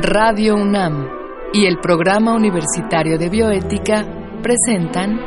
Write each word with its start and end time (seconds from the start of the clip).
Radio 0.00 0.56
UNAM 0.56 1.08
y 1.52 1.66
el 1.66 1.78
Programa 1.78 2.34
Universitario 2.34 3.16
de 3.18 3.28
Bioética 3.28 4.04
presentan 4.42 5.20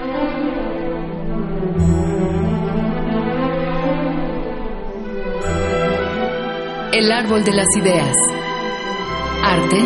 El 6.92 7.10
Árbol 7.10 7.46
de 7.46 7.53
las 7.53 7.67
Ideas. 7.78 8.15
Arte, 9.44 9.78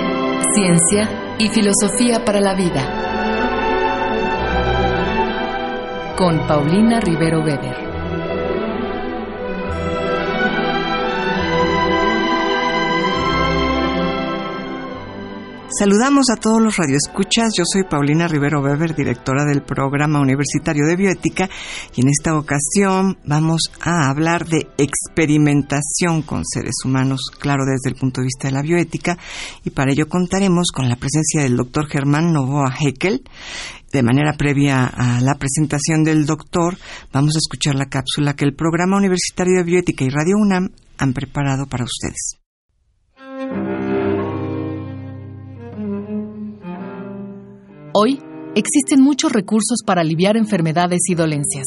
ciencia 0.55 1.35
y 1.37 1.49
filosofía 1.49 2.25
para 2.25 2.41
la 2.41 2.55
vida. 2.55 2.81
Con 6.17 6.47
Paulina 6.47 6.99
Rivero 6.99 7.41
Weber. 7.41 7.88
Saludamos 15.71 16.32
a 16.32 16.36
todos 16.36 16.59
los 16.59 16.78
radioescuchas. 16.78 17.54
Yo 17.55 17.64
soy 17.64 17.83
Paulina 17.83 18.28
Rivero 18.28 18.59
Weber, 18.59 18.96
directora 18.96 19.46
del 19.46 19.61
Programa 19.61 20.19
Universitario 20.19 20.87
de 20.87 20.95
Bioética, 20.95 21.47
y 21.95 22.01
en 22.01 22.09
esta 22.09 22.36
ocasión 22.36 23.19
vamos 23.23 23.71
a 23.79 24.09
hablar 24.09 24.47
de 24.47 24.68
experimentación 24.79 26.23
con 26.23 26.43
seres 26.43 26.73
humanos, 26.83 27.32
claro, 27.37 27.65
desde 27.65 27.93
el 27.93 28.00
punto 28.00 28.19
de 28.19 28.25
vista 28.25 28.47
de 28.47 28.55
la 28.55 28.64
bioética, 28.64 29.19
y 29.64 29.69
para 29.69 29.92
ello 29.92 30.09
contaremos 30.09 30.71
con 30.73 30.89
la 30.89 30.95
presencia 30.95 31.43
del 31.43 31.55
doctor 31.55 31.87
Germán 31.87 32.33
Novoa 32.33 32.73
Heckel. 32.80 33.23
De 33.92 34.02
manera 34.02 34.33
previa 34.33 34.88
a 34.88 35.22
la 35.22 35.36
presentación 35.36 36.03
del 36.03 36.25
doctor, 36.25 36.78
vamos 37.14 37.36
a 37.36 37.39
escuchar 37.39 37.75
la 37.75 37.89
cápsula 37.89 38.36
que 38.36 38.45
el 38.45 38.56
Programa 38.56 38.97
Universitario 38.97 39.58
de 39.58 39.64
Bioética 39.64 40.03
y 40.03 40.09
Radio 40.09 40.36
UNAM 40.38 40.70
han 40.97 41.14
preparado 41.14 41.67
para 41.67 41.86
ustedes. 41.86 42.39
Hoy 47.92 48.22
existen 48.54 49.02
muchos 49.02 49.32
recursos 49.32 49.80
para 49.84 50.02
aliviar 50.02 50.38
enfermedades 50.38 51.00
y 51.09 51.16
dolencias. 51.16 51.66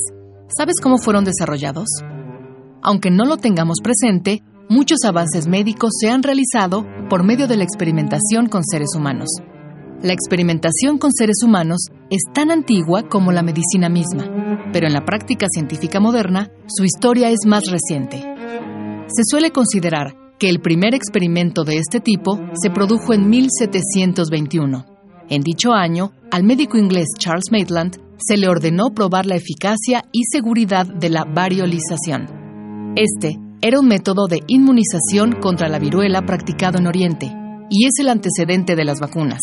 ¿Sabes 0.56 0.76
cómo 0.80 0.98
fueron 0.98 1.24
desarrollados? 1.24 1.88
Aunque 2.80 3.10
no 3.10 3.24
lo 3.24 3.38
tengamos 3.38 3.78
presente, 3.82 4.44
muchos 4.68 4.98
avances 5.04 5.48
médicos 5.48 5.90
se 6.00 6.10
han 6.10 6.22
realizado 6.22 6.86
por 7.10 7.24
medio 7.24 7.48
de 7.48 7.56
la 7.56 7.64
experimentación 7.64 8.48
con 8.48 8.62
seres 8.62 8.90
humanos. 8.96 9.30
La 10.00 10.12
experimentación 10.12 10.98
con 10.98 11.10
seres 11.12 11.42
humanos 11.44 11.88
es 12.08 12.22
tan 12.32 12.52
antigua 12.52 13.08
como 13.08 13.32
la 13.32 13.42
medicina 13.42 13.88
misma, 13.88 14.70
pero 14.72 14.86
en 14.86 14.92
la 14.92 15.04
práctica 15.04 15.46
científica 15.52 15.98
moderna 15.98 16.52
su 16.68 16.84
historia 16.84 17.30
es 17.30 17.40
más 17.46 17.64
reciente. 17.68 18.22
Se 19.08 19.22
suele 19.24 19.50
considerar 19.50 20.14
que 20.38 20.48
el 20.48 20.60
primer 20.60 20.94
experimento 20.94 21.64
de 21.64 21.78
este 21.78 21.98
tipo 21.98 22.38
se 22.54 22.70
produjo 22.70 23.12
en 23.12 23.28
1721 23.28 24.91
en 25.28 25.42
dicho 25.42 25.72
año, 25.72 26.12
al 26.30 26.44
médico 26.44 26.78
inglés 26.78 27.08
Charles 27.18 27.50
Maitland 27.50 27.98
se 28.18 28.36
le 28.36 28.48
ordenó 28.48 28.90
probar 28.94 29.26
la 29.26 29.36
eficacia 29.36 30.04
y 30.12 30.22
seguridad 30.30 30.86
de 30.86 31.10
la 31.10 31.24
variolización. 31.24 32.92
Este 32.96 33.38
era 33.60 33.80
un 33.80 33.88
método 33.88 34.26
de 34.28 34.40
inmunización 34.48 35.32
contra 35.40 35.68
la 35.68 35.78
viruela 35.78 36.22
practicado 36.22 36.78
en 36.78 36.86
Oriente 36.86 37.32
y 37.70 37.86
es 37.86 37.92
el 38.00 38.08
antecedente 38.08 38.76
de 38.76 38.84
las 38.84 39.00
vacunas. 39.00 39.40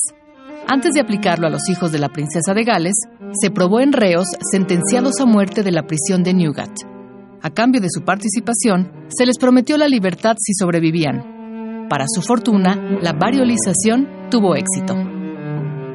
Antes 0.68 0.94
de 0.94 1.02
aplicarlo 1.02 1.48
a 1.48 1.50
los 1.50 1.68
hijos 1.70 1.92
de 1.92 2.00
la 2.00 2.10
princesa 2.10 2.54
de 2.54 2.64
Gales, 2.64 2.96
se 3.34 3.50
probó 3.50 3.80
en 3.80 3.92
reos 3.92 4.28
sentenciados 4.52 5.20
a 5.20 5.26
muerte 5.26 5.64
de 5.64 5.72
la 5.72 5.88
prisión 5.88 6.22
de 6.22 6.34
Newgate. 6.34 6.86
A 7.42 7.50
cambio 7.50 7.82
de 7.82 7.90
su 7.90 8.04
participación, 8.04 8.92
se 9.08 9.26
les 9.26 9.38
prometió 9.40 9.78
la 9.78 9.88
libertad 9.88 10.36
si 10.38 10.54
sobrevivían. 10.54 11.88
Para 11.90 12.06
su 12.08 12.22
fortuna, 12.22 12.76
la 13.02 13.14
variolización 13.14 14.30
tuvo 14.30 14.56
éxito. 14.56 14.96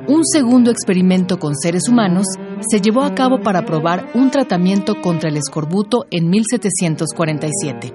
Un 0.06 0.22
segundo 0.26 0.70
experimento 0.70 1.38
con 1.38 1.56
seres 1.56 1.88
humanos 1.88 2.26
se 2.60 2.78
llevó 2.82 3.04
a 3.04 3.14
cabo 3.14 3.40
para 3.40 3.64
probar 3.64 4.10
un 4.14 4.30
tratamiento 4.30 5.00
contra 5.00 5.30
el 5.30 5.38
escorbuto 5.38 6.04
en 6.10 6.28
1747. 6.28 7.94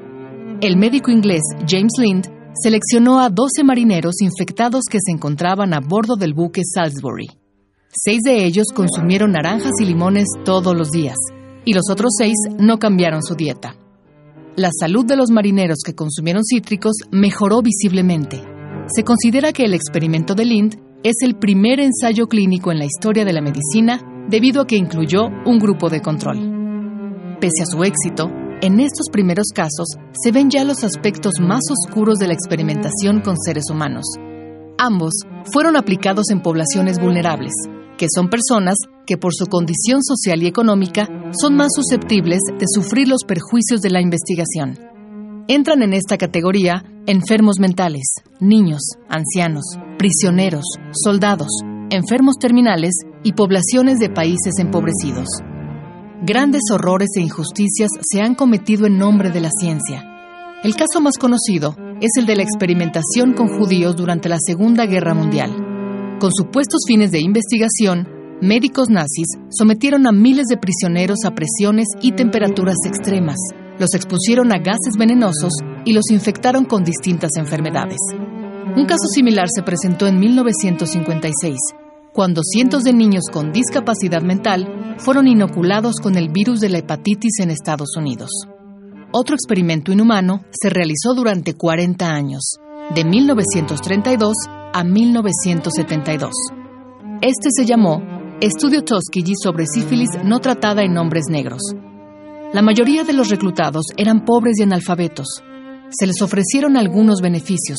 El 0.62 0.76
médico 0.76 1.12
inglés 1.12 1.42
James 1.68 1.94
Lind 2.00 2.26
seleccionó 2.56 3.20
a 3.20 3.30
12 3.30 3.64
marineros 3.64 4.22
infectados 4.22 4.86
que 4.90 4.98
se 5.00 5.12
encontraban 5.12 5.72
a 5.76 5.82
bordo 5.82 6.16
del 6.16 6.34
buque 6.34 6.62
Salisbury. 6.64 7.28
Seis 7.92 8.22
de 8.24 8.44
ellos 8.44 8.66
consumieron 8.74 9.34
naranjas 9.34 9.74
y 9.80 9.86
limones 9.86 10.30
todos 10.44 10.76
los 10.76 10.90
días, 10.90 11.18
y 11.64 11.74
los 11.74 11.92
otros 11.92 12.14
seis 12.18 12.36
no 12.58 12.80
cambiaron 12.80 13.22
su 13.22 13.36
dieta. 13.36 13.76
La 14.56 14.72
salud 14.78 15.06
de 15.06 15.16
los 15.16 15.30
marineros 15.30 15.80
que 15.86 15.94
consumieron 15.94 16.44
cítricos 16.44 16.96
mejoró 17.12 17.62
visiblemente. 17.62 18.42
Se 18.88 19.04
considera 19.04 19.54
que 19.54 19.66
el 19.66 19.76
experimento 19.76 20.34
de 20.34 20.46
Lind 20.46 20.89
es 21.04 21.16
el 21.22 21.36
primer 21.36 21.80
ensayo 21.80 22.28
clínico 22.28 22.72
en 22.72 22.80
la 22.80 22.86
historia 22.86 23.24
de 23.24 23.32
la 23.32 23.42
medicina 23.42 24.02
debido 24.30 24.62
a 24.62 24.68
que 24.68 24.76
incluyó 24.76 25.28
un 25.46 25.58
grupo 25.58 25.90
de 25.90 26.02
control. 26.02 27.38
Pese 27.40 27.64
a 27.64 27.66
su 27.66 27.84
éxito, 27.84 28.30
en 28.62 28.82
estos 28.82 29.08
primeros 29.10 29.48
casos 29.56 29.88
se 30.12 30.32
ven 30.32 30.50
ya 30.50 30.66
los 30.66 30.84
aspectos 30.84 31.36
más 31.40 31.62
oscuros 31.72 32.20
de 32.20 32.28
la 32.28 32.34
experimentación 32.34 33.22
con 33.22 33.38
seres 33.38 33.70
humanos. 33.72 34.06
Ambos 34.78 35.14
fueron 35.54 35.78
aplicados 35.78 36.30
en 36.32 36.42
poblaciones 36.42 37.00
vulnerables, 37.00 37.54
que 37.98 38.08
son 38.14 38.30
personas 38.30 38.76
que 39.08 39.18
por 39.18 39.34
su 39.34 39.46
condición 39.46 40.04
social 40.04 40.44
y 40.44 40.48
económica 40.48 41.08
son 41.32 41.56
más 41.56 41.70
susceptibles 41.74 42.40
de 42.58 42.66
sufrir 42.68 43.08
los 43.08 43.24
perjuicios 43.26 43.80
de 43.82 43.90
la 43.90 44.02
investigación. 44.02 44.89
Entran 45.52 45.82
en 45.82 45.94
esta 45.94 46.20
categoría 46.20 46.84
enfermos 47.08 47.56
mentales, 47.60 48.04
niños, 48.40 48.82
ancianos, 49.10 49.64
prisioneros, 49.98 50.64
soldados, 50.92 51.50
enfermos 51.90 52.36
terminales 52.40 52.94
y 53.24 53.34
poblaciones 53.34 53.98
de 53.98 54.12
países 54.12 54.60
empobrecidos. 54.60 55.26
Grandes 56.22 56.62
horrores 56.72 57.10
e 57.18 57.22
injusticias 57.22 57.90
se 58.00 58.22
han 58.22 58.36
cometido 58.36 58.86
en 58.86 59.00
nombre 59.00 59.32
de 59.32 59.40
la 59.42 59.50
ciencia. 59.50 60.06
El 60.64 60.76
caso 60.76 61.02
más 61.02 61.18
conocido 61.18 61.76
es 62.00 62.12
el 62.20 62.28
de 62.28 62.36
la 62.36 62.44
experimentación 62.44 63.34
con 63.34 63.48
judíos 63.48 63.96
durante 63.96 64.30
la 64.30 64.38
Segunda 64.40 64.86
Guerra 64.86 65.16
Mundial. 65.16 65.50
Con 66.20 66.32
supuestos 66.32 66.82
fines 66.86 67.10
de 67.10 67.22
investigación, 67.22 68.08
médicos 68.40 68.90
nazis 68.92 69.30
sometieron 69.50 70.06
a 70.06 70.12
miles 70.12 70.46
de 70.46 70.58
prisioneros 70.58 71.26
a 71.26 71.32
presiones 71.32 71.88
y 72.04 72.12
temperaturas 72.12 72.78
extremas, 72.86 73.40
los 73.80 73.94
expusieron 73.96 74.52
a 74.52 74.60
gases 74.60 74.98
venenosos 74.98 75.54
y 75.86 75.94
los 75.94 76.12
infectaron 76.12 76.66
con 76.66 76.84
distintas 76.84 77.32
enfermedades. 77.38 77.98
Un 78.76 78.86
caso 78.86 79.08
similar 79.14 79.48
se 79.54 79.64
presentó 79.64 80.06
en 80.06 80.20
1956, 80.20 81.58
cuando 82.14 82.42
cientos 82.44 82.84
de 82.84 82.94
niños 82.94 83.24
con 83.32 83.52
discapacidad 83.52 84.22
mental 84.22 84.96
fueron 84.98 85.28
inoculados 85.28 85.96
con 86.02 86.16
el 86.18 86.30
virus 86.30 86.60
de 86.60 86.70
la 86.70 86.80
hepatitis 86.80 87.40
en 87.40 87.50
Estados 87.50 87.96
Unidos. 87.98 88.30
Otro 89.12 89.36
experimento 89.36 89.92
inhumano 89.92 90.44
se 90.52 90.70
realizó 90.70 91.16
durante 91.16 91.56
40 91.56 92.08
años, 92.08 92.58
de 92.94 93.06
1932 93.06 94.34
a 94.74 94.84
1972. 94.84 96.32
Este 97.22 97.50
se 97.52 97.66
llamó 97.66 98.04
Estudio 98.40 98.84
Tuskegee 98.84 99.34
sobre 99.42 99.66
sífilis 99.66 100.10
no 100.24 100.40
tratada 100.40 100.84
en 100.84 100.98
hombres 100.98 101.26
negros. 101.30 101.62
La 102.52 102.64
mayoría 102.64 103.04
de 103.04 103.14
los 103.14 103.30
reclutados 103.30 103.86
eran 103.96 104.26
pobres 104.26 104.58
y 104.58 104.64
analfabetos. 104.64 105.44
Se 105.92 106.08
les 106.08 106.20
ofrecieron 106.24 106.78
algunos 106.78 107.22
beneficios, 107.22 107.78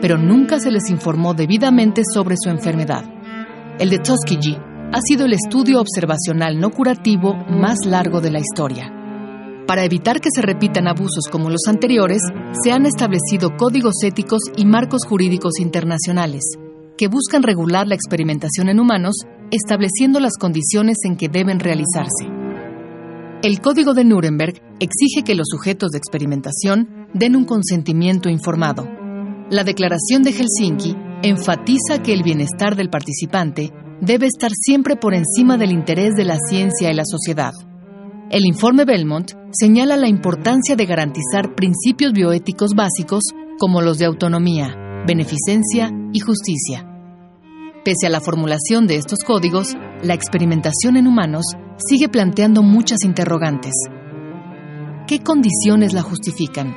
pero 0.00 0.16
nunca 0.16 0.60
se 0.60 0.70
les 0.70 0.90
informó 0.90 1.34
debidamente 1.34 2.02
sobre 2.04 2.36
su 2.40 2.48
enfermedad. 2.48 3.04
El 3.80 3.90
de 3.90 3.98
Tuskegee 3.98 4.58
ha 4.92 5.00
sido 5.00 5.24
el 5.24 5.32
estudio 5.32 5.80
observacional 5.80 6.60
no 6.60 6.70
curativo 6.70 7.34
más 7.34 7.78
largo 7.84 8.20
de 8.20 8.30
la 8.30 8.38
historia. 8.38 8.92
Para 9.66 9.84
evitar 9.84 10.20
que 10.20 10.30
se 10.32 10.42
repitan 10.42 10.86
abusos 10.86 11.24
como 11.28 11.50
los 11.50 11.66
anteriores, 11.66 12.22
se 12.62 12.70
han 12.70 12.86
establecido 12.86 13.56
códigos 13.56 14.04
éticos 14.04 14.42
y 14.56 14.66
marcos 14.66 15.02
jurídicos 15.04 15.58
internacionales 15.58 16.44
que 16.96 17.08
buscan 17.08 17.42
regular 17.42 17.88
la 17.88 17.96
experimentación 17.96 18.68
en 18.68 18.78
humanos, 18.78 19.16
estableciendo 19.50 20.20
las 20.20 20.36
condiciones 20.38 20.98
en 21.04 21.16
que 21.16 21.28
deben 21.28 21.58
realizarse. 21.58 22.41
El 23.42 23.60
Código 23.60 23.92
de 23.92 24.04
Nuremberg 24.04 24.62
exige 24.78 25.24
que 25.24 25.34
los 25.34 25.48
sujetos 25.48 25.90
de 25.90 25.98
experimentación 25.98 27.08
den 27.12 27.34
un 27.34 27.44
consentimiento 27.44 28.28
informado, 28.28 28.86
la 29.50 29.64
Declaración 29.64 30.22
de 30.22 30.32
Helsinki 30.32 30.94
enfatiza 31.24 32.00
que 32.04 32.12
el 32.12 32.22
bienestar 32.22 32.76
del 32.76 32.88
participante 32.88 33.72
debe 34.00 34.26
estar 34.26 34.52
siempre 34.52 34.94
por 34.94 35.12
encima 35.12 35.58
del 35.58 35.72
interés 35.72 36.14
de 36.14 36.24
la 36.24 36.38
ciencia 36.38 36.92
y 36.92 36.94
la 36.94 37.04
sociedad. 37.04 37.52
El 38.30 38.46
informe 38.46 38.84
Belmont 38.84 39.32
señala 39.50 39.96
la 39.96 40.08
importancia 40.08 40.76
de 40.76 40.86
garantizar 40.86 41.56
principios 41.56 42.12
bioéticos 42.12 42.70
básicos 42.76 43.24
como 43.58 43.82
los 43.82 43.98
de 43.98 44.06
autonomía, 44.06 45.04
beneficencia 45.04 45.90
y 46.12 46.20
justicia. 46.20 46.88
Pese 47.84 48.06
a 48.06 48.10
la 48.10 48.20
formulación 48.20 48.86
de 48.86 48.96
estos 48.96 49.24
códigos, 49.24 49.76
la 50.02 50.14
experimentación 50.14 50.96
en 50.96 51.08
humanos 51.08 51.44
sigue 51.86 52.08
planteando 52.08 52.62
muchas 52.62 53.04
interrogantes. 53.04 53.72
¿Qué 55.06 55.20
condiciones 55.20 55.92
la 55.92 56.02
justifican? 56.02 56.74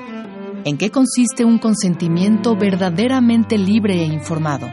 ¿En 0.66 0.78
qué 0.78 0.90
consiste 0.90 1.46
un 1.46 1.60
consentimiento 1.60 2.56
verdaderamente 2.56 3.58
libre 3.58 4.02
e 4.02 4.06
informado? 4.06 4.68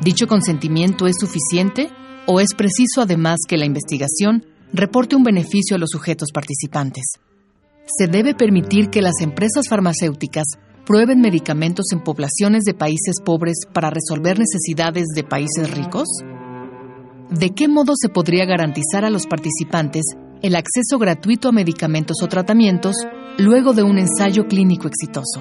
¿Dicho 0.00 0.26
consentimiento 0.26 1.06
es 1.06 1.16
suficiente 1.18 1.90
o 2.26 2.40
es 2.40 2.54
preciso 2.54 3.02
además 3.02 3.40
que 3.48 3.56
la 3.56 3.66
investigación 3.66 4.46
reporte 4.72 5.16
un 5.16 5.24
beneficio 5.24 5.76
a 5.76 5.78
los 5.78 5.90
sujetos 5.90 6.30
participantes? 6.32 7.04
¿Se 7.86 8.06
debe 8.06 8.34
permitir 8.34 8.90
que 8.90 9.02
las 9.02 9.20
empresas 9.20 9.68
farmacéuticas 9.68 10.44
prueben 10.86 11.20
medicamentos 11.20 11.86
en 11.92 12.02
poblaciones 12.02 12.62
de 12.64 12.74
países 12.74 13.16
pobres 13.24 13.56
para 13.72 13.90
resolver 13.90 14.38
necesidades 14.38 15.06
de 15.14 15.24
países 15.24 15.70
ricos? 15.70 16.08
¿De 17.32 17.54
qué 17.54 17.66
modo 17.66 17.94
se 17.96 18.10
podría 18.10 18.44
garantizar 18.44 19.06
a 19.06 19.10
los 19.10 19.26
participantes 19.26 20.04
el 20.42 20.54
acceso 20.54 20.98
gratuito 20.98 21.48
a 21.48 21.52
medicamentos 21.52 22.18
o 22.22 22.28
tratamientos 22.28 22.94
luego 23.38 23.72
de 23.72 23.82
un 23.82 23.98
ensayo 23.98 24.46
clínico 24.48 24.86
exitoso? 24.86 25.40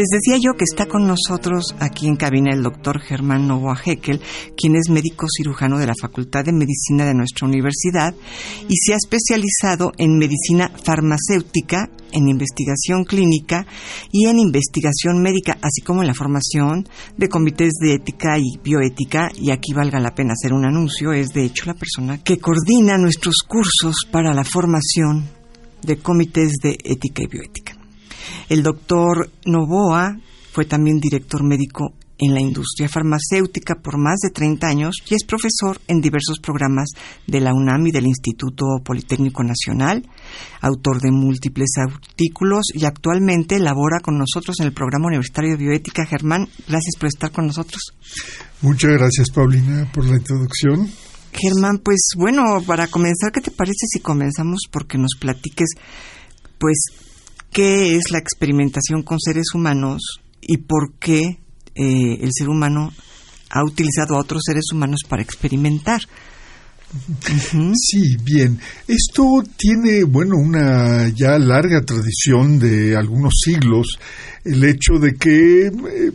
Les 0.00 0.08
decía 0.08 0.38
yo 0.42 0.56
que 0.56 0.64
está 0.64 0.86
con 0.86 1.06
nosotros 1.06 1.74
aquí 1.78 2.06
en 2.06 2.16
cabina 2.16 2.54
el 2.54 2.62
doctor 2.62 3.00
Germán 3.00 3.46
Novoa 3.46 3.78
Heckel, 3.84 4.22
quien 4.56 4.74
es 4.74 4.88
médico 4.88 5.26
cirujano 5.28 5.78
de 5.78 5.86
la 5.86 5.92
Facultad 6.00 6.42
de 6.42 6.54
Medicina 6.54 7.04
de 7.04 7.12
nuestra 7.12 7.46
universidad 7.46 8.14
y 8.66 8.76
se 8.78 8.94
ha 8.94 8.96
especializado 8.96 9.92
en 9.98 10.16
medicina 10.16 10.72
farmacéutica, 10.86 11.90
en 12.12 12.30
investigación 12.30 13.04
clínica 13.04 13.66
y 14.10 14.24
en 14.24 14.38
investigación 14.38 15.20
médica, 15.20 15.58
así 15.60 15.82
como 15.82 16.00
en 16.00 16.06
la 16.06 16.14
formación 16.14 16.88
de 17.18 17.28
comités 17.28 17.74
de 17.78 17.96
ética 17.96 18.38
y 18.38 18.56
bioética. 18.64 19.28
Y 19.34 19.50
aquí 19.50 19.74
valga 19.74 20.00
la 20.00 20.14
pena 20.14 20.32
hacer 20.32 20.54
un 20.54 20.64
anuncio, 20.64 21.12
es 21.12 21.34
de 21.34 21.44
hecho 21.44 21.66
la 21.66 21.74
persona 21.74 22.22
que 22.24 22.38
coordina 22.38 22.96
nuestros 22.96 23.42
cursos 23.46 23.96
para 24.10 24.32
la 24.32 24.44
formación 24.44 25.28
de 25.82 25.98
comités 25.98 26.52
de 26.62 26.78
ética 26.84 27.22
y 27.22 27.26
bioética. 27.26 27.69
El 28.48 28.62
doctor 28.62 29.30
Novoa 29.44 30.18
fue 30.52 30.64
también 30.64 31.00
director 31.00 31.42
médico 31.42 31.94
en 32.20 32.34
la 32.34 32.40
industria 32.40 32.88
farmacéutica 32.88 33.76
por 33.76 33.98
más 33.98 34.18
de 34.20 34.30
30 34.30 34.66
años 34.66 34.96
y 35.08 35.14
es 35.14 35.24
profesor 35.24 35.80
en 35.88 36.00
diversos 36.00 36.38
programas 36.38 36.90
de 37.26 37.40
la 37.40 37.54
UNAM 37.54 37.86
y 37.86 37.92
del 37.92 38.06
Instituto 38.06 38.64
Politécnico 38.84 39.42
Nacional, 39.42 40.06
autor 40.60 41.00
de 41.00 41.10
múltiples 41.10 41.70
artículos 41.78 42.66
y 42.74 42.84
actualmente 42.84 43.58
labora 43.58 44.00
con 44.00 44.18
nosotros 44.18 44.60
en 44.60 44.66
el 44.66 44.72
programa 44.72 45.06
universitario 45.06 45.52
de 45.52 45.56
bioética. 45.56 46.04
Germán, 46.04 46.46
gracias 46.68 46.94
por 46.98 47.08
estar 47.08 47.32
con 47.32 47.46
nosotros. 47.46 47.80
Muchas 48.60 48.90
gracias, 48.92 49.30
Paulina, 49.30 49.90
por 49.92 50.04
la 50.04 50.16
introducción. 50.16 50.90
Germán, 51.32 51.78
pues 51.78 52.10
bueno, 52.16 52.42
para 52.66 52.88
comenzar, 52.88 53.32
¿qué 53.32 53.40
te 53.40 53.50
parece 53.50 53.86
si 53.86 54.00
comenzamos 54.00 54.62
porque 54.70 54.98
nos 54.98 55.12
platiques, 55.18 55.70
pues, 56.58 56.76
qué 57.50 57.96
es 57.96 58.10
la 58.10 58.18
experimentación 58.18 59.02
con 59.02 59.18
seres 59.20 59.54
humanos 59.54 60.20
y 60.40 60.58
por 60.58 60.94
qué 60.98 61.40
eh, 61.74 62.18
el 62.20 62.30
ser 62.32 62.48
humano 62.48 62.92
ha 63.50 63.64
utilizado 63.64 64.16
a 64.16 64.20
otros 64.20 64.42
seres 64.44 64.66
humanos 64.72 65.00
para 65.08 65.22
experimentar. 65.22 66.00
Sí, 67.76 68.16
bien. 68.24 68.58
Esto 68.88 69.42
tiene, 69.56 70.04
bueno, 70.04 70.36
una 70.36 71.08
ya 71.08 71.38
larga 71.38 71.82
tradición 71.82 72.58
de 72.58 72.96
algunos 72.96 73.34
siglos, 73.44 73.98
el 74.44 74.64
hecho 74.64 74.94
de 74.98 75.14
que 75.14 75.66
eh, 75.66 76.12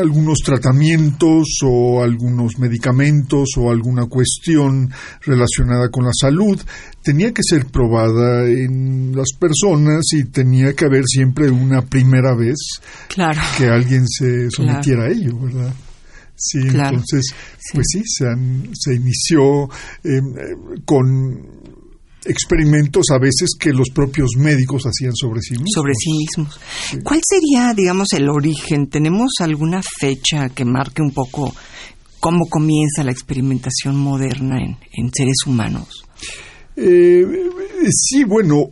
algunos 0.00 0.38
tratamientos 0.44 1.60
o 1.64 2.02
algunos 2.02 2.58
medicamentos 2.58 3.50
o 3.56 3.70
alguna 3.70 4.06
cuestión 4.06 4.92
relacionada 5.22 5.88
con 5.88 6.04
la 6.04 6.12
salud 6.12 6.60
tenía 7.02 7.32
que 7.32 7.42
ser 7.42 7.66
probada 7.66 8.46
en 8.46 9.16
las 9.16 9.28
personas 9.38 10.04
y 10.12 10.24
tenía 10.24 10.74
que 10.74 10.84
haber 10.84 11.04
siempre 11.06 11.50
una 11.50 11.82
primera 11.82 12.34
vez 12.34 12.56
que 13.56 13.66
alguien 13.66 14.06
se 14.08 14.50
sometiera 14.50 15.04
a 15.04 15.10
ello, 15.10 15.38
¿verdad? 15.38 15.72
Sí, 16.40 16.58
entonces, 16.60 17.34
pues 17.72 17.84
sí, 17.92 18.02
se, 18.06 18.26
se 18.72 18.94
inició 18.94 19.68
em, 20.04 20.82
con 20.84 21.58
experimentos 22.24 23.06
a 23.10 23.18
veces 23.18 23.50
que 23.58 23.70
los 23.70 23.88
propios 23.92 24.30
médicos 24.36 24.84
hacían 24.84 25.14
sobre 25.14 25.40
sí 25.40 25.52
mismos. 25.52 25.72
Sobre 25.74 25.92
sí 25.94 26.10
mismos. 26.12 26.60
¿Cuál 27.02 27.20
sería, 27.28 27.72
digamos, 27.74 28.12
el 28.12 28.28
origen? 28.28 28.88
¿Tenemos 28.88 29.32
alguna 29.40 29.82
fecha 29.82 30.48
que 30.50 30.64
marque 30.64 31.02
un 31.02 31.10
poco 31.10 31.54
cómo 32.20 32.46
comienza 32.48 33.04
la 33.04 33.12
experimentación 33.12 33.96
moderna 33.96 34.58
en, 34.92 35.12
seres 35.12 35.38
humanos? 35.46 36.04
Eh, 36.76 37.24
sí, 37.90 38.24
bueno, 38.24 38.70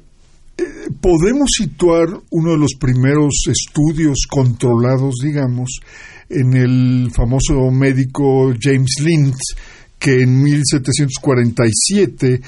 eh, 0.59 0.65
podemos 1.01 1.51
situar 1.57 2.09
uno 2.31 2.53
de 2.53 2.59
los 2.59 2.75
primeros 2.79 3.47
estudios 3.49 4.27
controlados, 4.29 5.17
digamos, 5.23 5.81
en 6.29 6.55
el 6.55 7.11
famoso 7.13 7.71
médico 7.71 8.53
James 8.61 8.95
Lind, 9.01 9.35
que 9.99 10.23
en 10.23 10.43
1747 10.43 12.41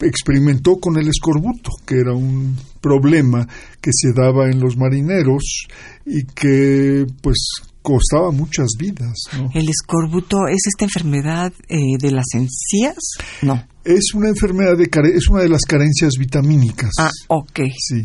experimentó 0.00 0.78
con 0.78 0.96
el 0.96 1.08
escorbuto, 1.08 1.70
que 1.84 1.96
era 1.96 2.12
un 2.12 2.56
problema 2.80 3.46
que 3.80 3.90
se 3.92 4.12
daba 4.12 4.50
en 4.50 4.60
los 4.60 4.76
marineros 4.76 5.66
y 6.06 6.24
que 6.24 7.06
pues 7.20 7.38
costaba 7.82 8.30
muchas 8.30 8.68
vidas. 8.78 9.14
¿El 9.54 9.68
escorbuto 9.68 10.46
es 10.48 10.60
esta 10.66 10.84
enfermedad 10.84 11.52
eh, 11.68 11.98
de 11.98 12.10
las 12.12 12.26
encías? 12.32 12.96
No. 13.42 13.62
Es 13.84 14.14
una 14.14 14.28
enfermedad 14.28 14.76
de 14.76 14.88
es 15.14 15.28
una 15.28 15.42
de 15.42 15.48
las 15.48 15.62
carencias 15.62 16.12
vitamínicas. 16.18 16.90
Ah, 16.98 17.10
ok. 17.28 17.60
Sí. 17.76 18.02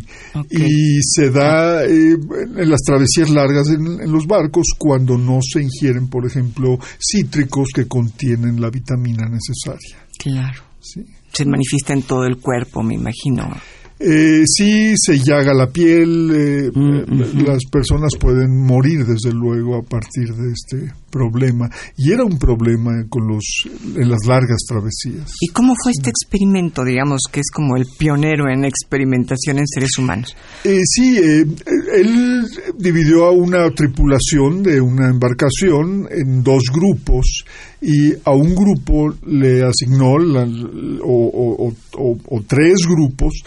Y 0.50 1.00
se 1.02 1.30
da 1.30 1.86
eh, 1.86 2.14
en 2.14 2.70
las 2.70 2.82
travesías 2.82 3.30
largas 3.30 3.70
en, 3.70 4.12
los 4.12 4.26
barcos 4.26 4.68
cuando 4.78 5.18
no 5.18 5.40
se 5.42 5.62
ingieren, 5.62 6.08
por 6.08 6.26
ejemplo, 6.26 6.80
cítricos 7.00 7.70
que 7.74 7.88
contienen 7.88 8.60
la 8.60 8.70
vitamina 8.70 9.30
necesaria. 9.30 10.08
Claro. 10.18 10.64
Sí. 10.80 11.02
Se 11.32 11.46
manifiesta 11.46 11.94
en 11.94 12.04
todo 12.04 12.26
el 12.26 12.38
cuerpo, 12.38 12.82
me 12.82 12.96
imagino. 12.96 13.48
Eh, 14.00 14.44
sí, 14.46 14.94
se 14.96 15.18
llaga 15.18 15.54
la 15.54 15.68
piel, 15.68 16.30
eh, 16.32 16.72
mm, 16.74 17.44
las 17.44 17.64
personas 17.72 18.12
pueden 18.20 18.64
morir 18.64 19.06
desde 19.06 19.32
luego 19.32 19.76
a 19.76 19.82
partir 19.82 20.36
de 20.36 20.52
este 20.52 20.94
problema 21.10 21.70
y 21.98 22.12
era 22.12 22.24
un 22.24 22.38
problema 22.38 22.92
con 23.10 23.28
los 23.28 23.44
en 23.96 24.10
las 24.10 24.26
largas 24.28 24.60
travesías. 24.68 25.32
¿Y 25.42 25.48
cómo 25.48 25.74
fue 25.82 25.92
este 25.92 26.10
experimento, 26.10 26.84
digamos, 26.84 27.22
que 27.32 27.40
es 27.40 27.50
como 27.52 27.76
el 27.76 27.86
pionero 27.98 28.50
en 28.50 28.66
experimentación 28.66 29.60
en 29.60 29.68
seres 29.68 29.98
humanos? 29.98 30.36
Eh, 30.64 30.82
sí, 30.84 31.18
eh, 31.18 31.46
él 31.96 32.46
dividió 32.78 33.26
a 33.26 33.32
una 33.32 33.70
tripulación 33.72 34.64
de 34.64 34.82
una 34.82 35.10
embarcación 35.10 36.08
en 36.12 36.44
dos 36.44 36.64
grupos 36.74 37.44
y 37.82 38.14
a 38.24 38.32
un 38.32 38.56
grupo 38.56 39.14
le 39.26 39.64
asignó 39.64 40.16
o, 41.04 41.74
o 41.98 42.42
tres 42.48 42.86
grupos 42.88 43.44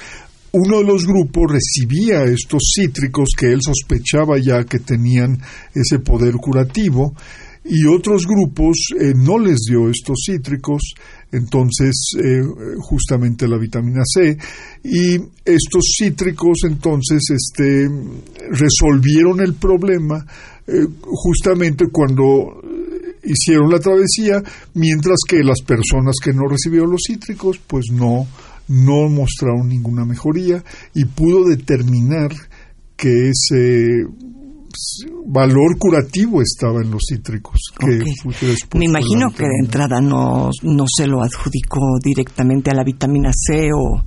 uno 0.52 0.78
de 0.78 0.84
los 0.84 1.06
grupos 1.06 1.52
recibía 1.52 2.24
estos 2.24 2.72
cítricos 2.74 3.30
que 3.36 3.52
él 3.52 3.60
sospechaba 3.62 4.38
ya 4.38 4.64
que 4.64 4.80
tenían 4.80 5.40
ese 5.74 6.00
poder 6.00 6.34
curativo 6.34 7.14
y 7.70 7.86
otros 7.86 8.26
grupos 8.26 8.76
eh, 8.98 9.12
no 9.14 9.38
les 9.38 9.58
dio 9.68 9.88
estos 9.88 10.24
cítricos, 10.26 10.82
entonces 11.30 11.94
eh, 12.18 12.42
justamente 12.80 13.46
la 13.46 13.58
vitamina 13.58 14.02
C 14.04 14.36
y 14.82 15.14
estos 15.44 15.84
cítricos 15.96 16.58
entonces 16.64 17.22
este, 17.30 17.88
resolvieron 18.50 19.40
el 19.40 19.54
problema 19.54 20.26
eh, 20.66 20.84
justamente 21.04 21.86
cuando 21.92 22.60
hicieron 23.22 23.70
la 23.70 23.78
travesía, 23.78 24.42
mientras 24.74 25.18
que 25.28 25.44
las 25.44 25.60
personas 25.60 26.16
que 26.22 26.32
no 26.32 26.48
recibieron 26.48 26.90
los 26.90 27.02
cítricos 27.06 27.60
pues 27.68 27.86
no 27.92 28.26
no 28.66 29.08
mostraron 29.08 29.68
ninguna 29.68 30.04
mejoría 30.04 30.64
y 30.94 31.04
pudo 31.04 31.44
determinar 31.44 32.30
que 32.96 33.30
ese 33.30 34.06
valor 35.26 35.78
curativo 35.78 36.42
estaba 36.42 36.80
en 36.82 36.90
los 36.90 37.02
cítricos. 37.08 37.60
Me 38.74 38.84
imagino 38.84 39.30
que 39.30 39.44
de 39.44 39.58
entrada 39.60 40.00
no, 40.00 40.50
no 40.62 40.84
se 40.94 41.06
lo 41.06 41.22
adjudicó 41.22 41.98
directamente 42.02 42.70
a 42.70 42.74
la 42.74 42.84
vitamina 42.84 43.30
C 43.34 43.70
o... 43.74 44.04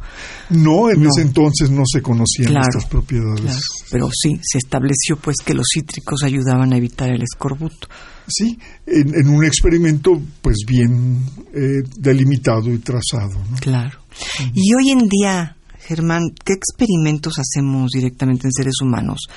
No, 0.50 0.90
en 0.90 1.06
ese 1.06 1.22
entonces 1.22 1.70
no 1.70 1.84
se 1.86 2.02
conocían 2.02 2.58
estas 2.58 2.86
propiedades. 2.86 3.62
pero 3.92 4.10
sí, 4.12 4.40
se 4.42 4.58
estableció 4.58 5.18
pues 5.18 5.38
que 5.44 5.54
los 5.54 5.66
cítricos 5.74 6.24
ayudaban 6.24 6.74
a 6.74 6.78
evitar 6.78 7.10
el 7.10 7.22
escorbuto. 7.24 7.88
Sí, 8.28 8.58
en, 8.86 9.28
un 9.28 9.44
experimento 9.44 10.22
pues 10.42 10.58
bien 10.66 11.20
eh, 11.54 11.84
delimitado 11.98 12.74
y 12.74 12.80
trazado. 12.80 13.38
Claro. 13.60 14.00
Y 14.54 14.74
hoy 14.74 14.92
en 14.92 15.10
día, 15.10 15.58
Germán, 15.80 16.22
¿qué 16.46 16.54
experimentos 16.54 17.40
hacemos 17.40 17.92
directamente 17.92 18.48
en 18.48 18.54
seres 18.54 18.76
humanos? 18.82 19.28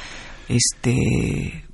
Este, 0.48 1.64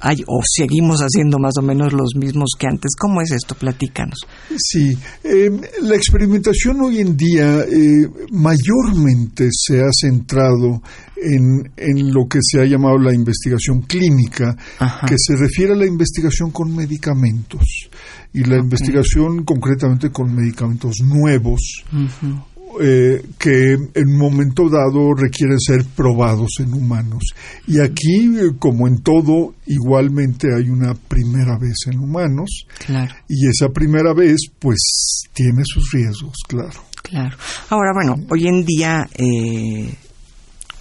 hay, 0.00 0.16
o 0.26 0.40
seguimos 0.44 1.00
haciendo 1.00 1.38
más 1.38 1.54
o 1.58 1.62
menos 1.62 1.92
los 1.92 2.14
mismos 2.16 2.50
que 2.58 2.66
antes. 2.66 2.92
¿Cómo 2.98 3.20
es 3.20 3.30
esto? 3.30 3.54
Platícanos. 3.54 4.18
Sí, 4.56 4.96
em, 5.22 5.60
la 5.82 5.94
experimentación 5.94 6.80
hoy 6.80 6.98
en 6.98 7.16
día 7.16 7.60
eh, 7.60 8.08
mayormente 8.32 9.48
se 9.52 9.80
ha 9.80 9.90
centrado 9.92 10.82
en, 11.16 11.70
en, 11.76 12.12
lo 12.12 12.26
que 12.28 12.40
se 12.42 12.60
ha 12.60 12.64
llamado 12.64 12.98
la 12.98 13.14
investigación 13.14 13.82
clínica, 13.82 14.56
que 15.06 15.14
se 15.16 15.36
refiere 15.36 15.74
a 15.74 15.76
la 15.76 15.86
investigación 15.86 16.50
con 16.50 16.74
medicamentos 16.74 17.88
y 18.34 18.42
la 18.42 18.56
investigación 18.56 19.44
concretamente 19.44 20.10
con 20.10 20.34
medicamentos 20.34 20.96
nuevos. 21.04 21.84
Eh, 22.80 23.22
que 23.38 23.72
en 23.74 24.08
un 24.08 24.18
momento 24.18 24.68
dado 24.68 25.12
requieren 25.14 25.58
ser 25.60 25.84
probados 25.94 26.50
en 26.60 26.72
humanos. 26.72 27.22
Y 27.66 27.80
aquí, 27.80 28.38
eh, 28.38 28.52
como 28.58 28.88
en 28.88 29.02
todo, 29.02 29.54
igualmente 29.66 30.48
hay 30.54 30.70
una 30.70 30.94
primera 30.94 31.58
vez 31.58 31.86
en 31.86 31.98
humanos. 31.98 32.66
Y 33.28 33.48
esa 33.48 33.68
primera 33.68 34.14
vez, 34.14 34.38
pues, 34.58 34.78
tiene 35.34 35.62
sus 35.64 35.90
riesgos, 35.92 36.36
claro. 36.48 36.82
Claro. 37.02 37.36
Ahora, 37.68 37.92
bueno, 37.92 38.16
hoy 38.30 38.46
en 38.46 38.64
día 38.64 39.08
eh, 39.14 39.92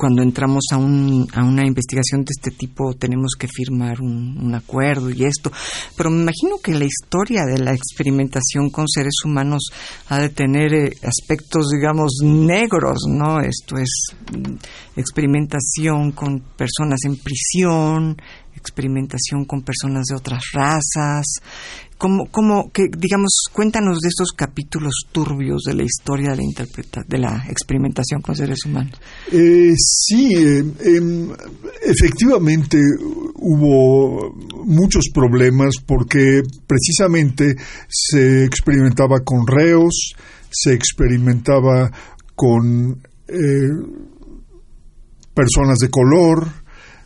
cuando 0.01 0.23
entramos 0.23 0.63
a, 0.71 0.77
un, 0.77 1.27
a 1.31 1.43
una 1.43 1.63
investigación 1.63 2.21
de 2.23 2.31
este 2.31 2.49
tipo 2.49 2.95
tenemos 2.95 3.35
que 3.37 3.47
firmar 3.47 4.01
un, 4.01 4.51
acuerdo 4.55 5.11
y 5.11 5.25
esto, 5.25 5.51
pero 5.95 6.09
me 6.09 6.23
imagino 6.23 6.57
que 6.57 6.73
la 6.73 6.85
historia 6.85 7.43
de 7.45 7.59
la 7.59 7.71
experimentación 7.71 8.71
con 8.71 8.87
seres 8.87 9.13
humanos 9.23 9.69
ha 10.09 10.17
de 10.17 10.29
tener 10.29 10.73
eh, 10.73 10.97
aspectos, 11.03 11.69
digamos, 11.69 12.13
negros, 12.23 13.01
¿no? 13.07 13.41
Esto 13.41 13.77
es 13.77 14.07
mm, 14.31 14.99
experimentación 14.99 16.13
con 16.13 16.39
personas 16.57 17.01
en 17.05 17.17
prisión, 17.17 18.17
experimentación 18.55 19.45
con 19.45 19.61
personas 19.61 20.05
de 20.07 20.15
otras 20.15 20.41
razas. 20.51 21.27
¿Cómo, 22.01 22.25
cómo, 22.31 22.71
que, 22.73 22.85
digamos, 22.97 23.43
cuéntanos 23.53 23.99
de 23.99 24.07
estos 24.07 24.31
capítulos 24.35 25.05
turbios 25.11 25.61
de 25.67 25.75
la 25.75 25.83
historia 25.83 26.31
de 26.31 26.37
la, 26.37 26.43
interpreta, 26.43 27.03
de 27.07 27.19
la 27.19 27.45
experimentación 27.47 28.23
con 28.23 28.35
seres 28.35 28.65
humanos? 28.65 28.99
Eh, 29.31 29.71
sí, 29.77 30.33
eh, 30.33 30.63
em, 30.83 31.29
efectivamente 31.83 32.79
hubo 33.35 34.33
muchos 34.65 35.09
problemas 35.13 35.75
porque 35.85 36.41
precisamente 36.65 37.55
se 37.87 38.45
experimentaba 38.45 39.19
con 39.23 39.45
reos, 39.45 40.15
se 40.49 40.73
experimentaba 40.73 41.91
con 42.33 42.99
eh, 43.27 43.69
personas 45.35 45.77
de 45.77 45.89
color, 45.91 46.47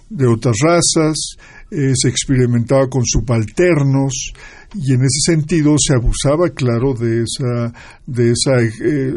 de 0.09 0.25
otras 0.25 0.55
razas, 0.63 1.35
eh, 1.69 1.91
se 1.95 2.07
experimentaba 2.07 2.87
con 2.87 3.03
subalternos 3.05 4.31
y 4.75 4.93
en 4.93 5.01
ese 5.01 5.31
sentido 5.31 5.75
se 5.77 5.95
abusaba, 5.95 6.49
claro, 6.49 6.93
de 6.93 7.23
esa, 7.23 7.73
de 8.05 8.31
esa 8.31 8.61
eh, 8.61 9.13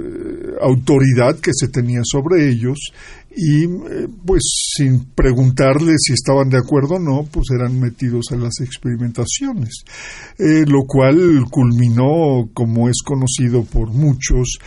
autoridad 0.63 1.39
que 1.41 1.51
se 1.53 1.69
tenía 1.69 2.01
sobre 2.05 2.49
ellos 2.49 2.79
y 3.31 3.65
eh, 3.65 4.09
pues 4.25 4.43
sin 4.77 5.05
preguntarles 5.15 5.97
si 6.07 6.13
estaban 6.13 6.49
de 6.49 6.59
acuerdo 6.59 6.95
o 6.95 6.99
no, 6.99 7.29
pues 7.31 7.49
eran 7.51 7.79
metidos 7.79 8.27
a 8.33 8.37
las 8.37 8.61
experimentaciones, 8.61 9.85
eh, 10.39 10.65
lo 10.67 10.85
cual 10.87 11.45
culminó, 11.51 12.49
como 12.55 12.89
es 12.89 13.03
conocido 13.05 13.65
por 13.65 13.91
muchos, 13.91 14.59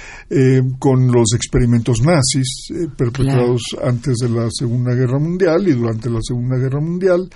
con 0.80 1.12
los 1.12 1.34
experimentos 1.34 2.02
nazis 2.02 2.68
perpetrados 2.98 3.62
antes 3.84 4.18
de 4.18 4.30
la 4.30 4.48
Segunda 4.50 4.94
Guerra 4.94 5.20
Mundial 5.20 5.68
y 5.68 5.74
durante 5.74 6.10
la 6.10 6.20
Segunda 6.22 6.58
Guerra 6.58 6.80
Mundial, 6.80 7.30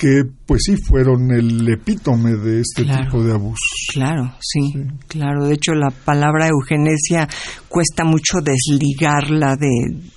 que 0.00 0.22
pues 0.46 0.62
sí 0.64 0.76
fueron 0.78 1.30
el 1.30 1.68
epítome 1.68 2.30
de 2.32 2.62
este 2.62 2.84
tipo 2.84 3.22
de 3.22 3.34
abusos. 3.34 3.86
Claro, 3.92 4.34
sí, 4.40 4.72
claro. 5.06 5.44
De 5.44 5.52
hecho, 5.52 5.74
la 5.74 5.90
palabra 5.90 6.48
eugenesia 6.48 7.28
cuesta 7.68 8.04
mucho 8.04 8.38
desligarla 8.40 9.56
de, 9.56 9.68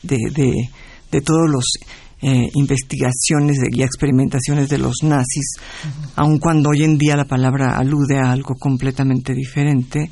de, 0.02 0.18
de, 0.34 0.54
de 1.12 1.22
todos 1.22 1.50
los 1.50 1.66
eh, 2.22 2.50
investigaciones 2.54 3.58
y 3.74 3.84
experimentaciones 3.84 4.70
de 4.70 4.78
los 4.78 5.04
nazis, 5.04 5.56
aun 6.16 6.40
cuando 6.40 6.70
hoy 6.70 6.84
en 6.84 6.98
día 6.98 7.18
la 7.18 7.25
palabra 7.25 7.78
alude 7.78 8.18
a 8.18 8.32
algo 8.32 8.56
completamente 8.56 9.34
diferente, 9.34 10.10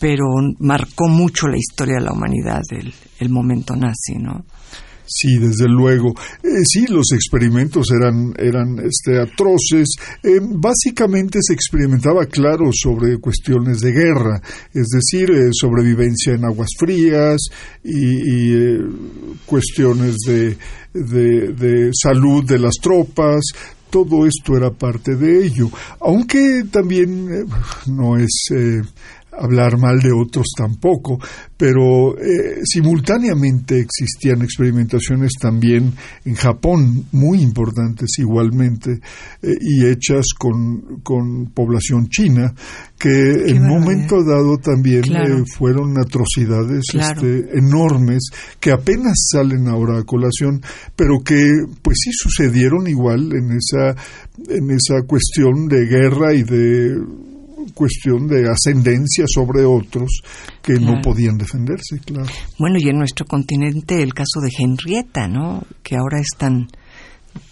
pero 0.00 0.24
marcó 0.60 1.08
mucho 1.08 1.46
la 1.46 1.58
historia 1.58 1.96
de 1.96 2.06
la 2.06 2.12
humanidad 2.12 2.62
el, 2.70 2.94
el 3.18 3.28
momento 3.28 3.76
nazi, 3.76 4.14
¿no? 4.18 4.46
Sí, 5.06 5.36
desde 5.38 5.68
luego. 5.68 6.14
Eh, 6.42 6.64
sí, 6.64 6.86
los 6.86 7.12
experimentos 7.12 7.88
eran, 7.90 8.34
eran 8.38 8.78
este, 8.78 9.20
atroces. 9.20 9.88
Eh, 10.22 10.40
básicamente 10.40 11.40
se 11.42 11.52
experimentaba, 11.52 12.24
claro, 12.26 12.70
sobre 12.72 13.18
cuestiones 13.18 13.80
de 13.80 13.92
guerra, 13.92 14.40
es 14.72 14.88
decir, 14.88 15.30
eh, 15.30 15.50
sobrevivencia 15.52 16.34
en 16.34 16.44
aguas 16.44 16.70
frías 16.78 17.40
y, 17.82 18.54
cuestiones 19.46 20.16
de, 20.26 20.56
de, 20.92 21.52
de 21.52 21.90
salud 21.92 22.44
de 22.44 22.58
las 22.58 22.74
tropas, 22.80 23.42
todo 23.90 24.26
esto 24.26 24.56
era 24.56 24.70
parte 24.70 25.16
de 25.16 25.46
ello, 25.46 25.68
aunque 26.00 26.64
también 26.70 27.46
no 27.86 28.16
es 28.16 28.48
hablar 29.38 29.78
mal 29.78 29.98
de 30.00 30.12
otros 30.12 30.46
tampoco, 30.56 31.18
pero 31.56 32.16
eh, 32.18 32.60
simultáneamente 32.64 33.78
existían 33.78 34.42
experimentaciones 34.42 35.32
también 35.40 35.92
en 36.24 36.34
Japón, 36.34 37.06
muy 37.12 37.40
importantes 37.42 38.18
igualmente, 38.18 39.00
eh, 39.42 39.48
y 39.60 39.86
hechas 39.86 40.26
con, 40.38 41.00
con, 41.02 41.46
población 41.54 42.08
china, 42.08 42.52
que 42.98 43.08
en 43.08 43.62
un 43.62 43.68
momento 43.68 44.16
dado 44.24 44.58
también 44.58 45.04
eh, 45.04 45.44
fueron 45.56 45.98
atrocidades 45.98 46.84
este, 46.92 47.58
enormes, 47.58 48.30
que 48.60 48.72
apenas 48.72 49.14
salen 49.30 49.68
ahora 49.68 49.98
a 49.98 50.04
colación, 50.04 50.62
pero 50.96 51.20
que 51.24 51.50
pues 51.82 51.98
sí 52.02 52.10
sucedieron 52.12 52.86
igual 52.88 53.32
en 53.32 53.56
esa, 53.56 53.94
en 54.48 54.70
esa 54.70 55.06
cuestión 55.06 55.68
de 55.68 55.86
guerra 55.86 56.34
y 56.34 56.42
de 56.42 57.24
cuestión 57.72 58.26
de 58.26 58.48
ascendencia 58.50 59.24
sobre 59.26 59.64
otros 59.64 60.22
que 60.62 60.74
no 60.74 61.00
podían 61.02 61.36
defenderse, 61.36 61.98
claro. 62.04 62.28
Bueno, 62.58 62.76
y 62.78 62.88
en 62.88 62.98
nuestro 62.98 63.26
continente 63.26 64.02
el 64.02 64.14
caso 64.14 64.40
de 64.40 64.50
Henrietta, 64.56 65.28
¿no? 65.28 65.62
Que 65.82 65.96
ahora 65.96 66.20
es 66.20 66.28
tan 66.36 66.68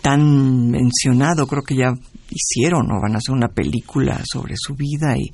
tan 0.01 0.71
mencionado, 0.71 1.47
creo 1.47 1.63
que 1.63 1.75
ya 1.75 1.93
hicieron 2.31 2.91
o 2.91 3.01
van 3.01 3.15
a 3.15 3.19
hacer 3.19 3.35
una 3.35 3.49
película 3.49 4.21
sobre 4.25 4.55
su 4.57 4.75
vida 4.75 5.17
y 5.17 5.31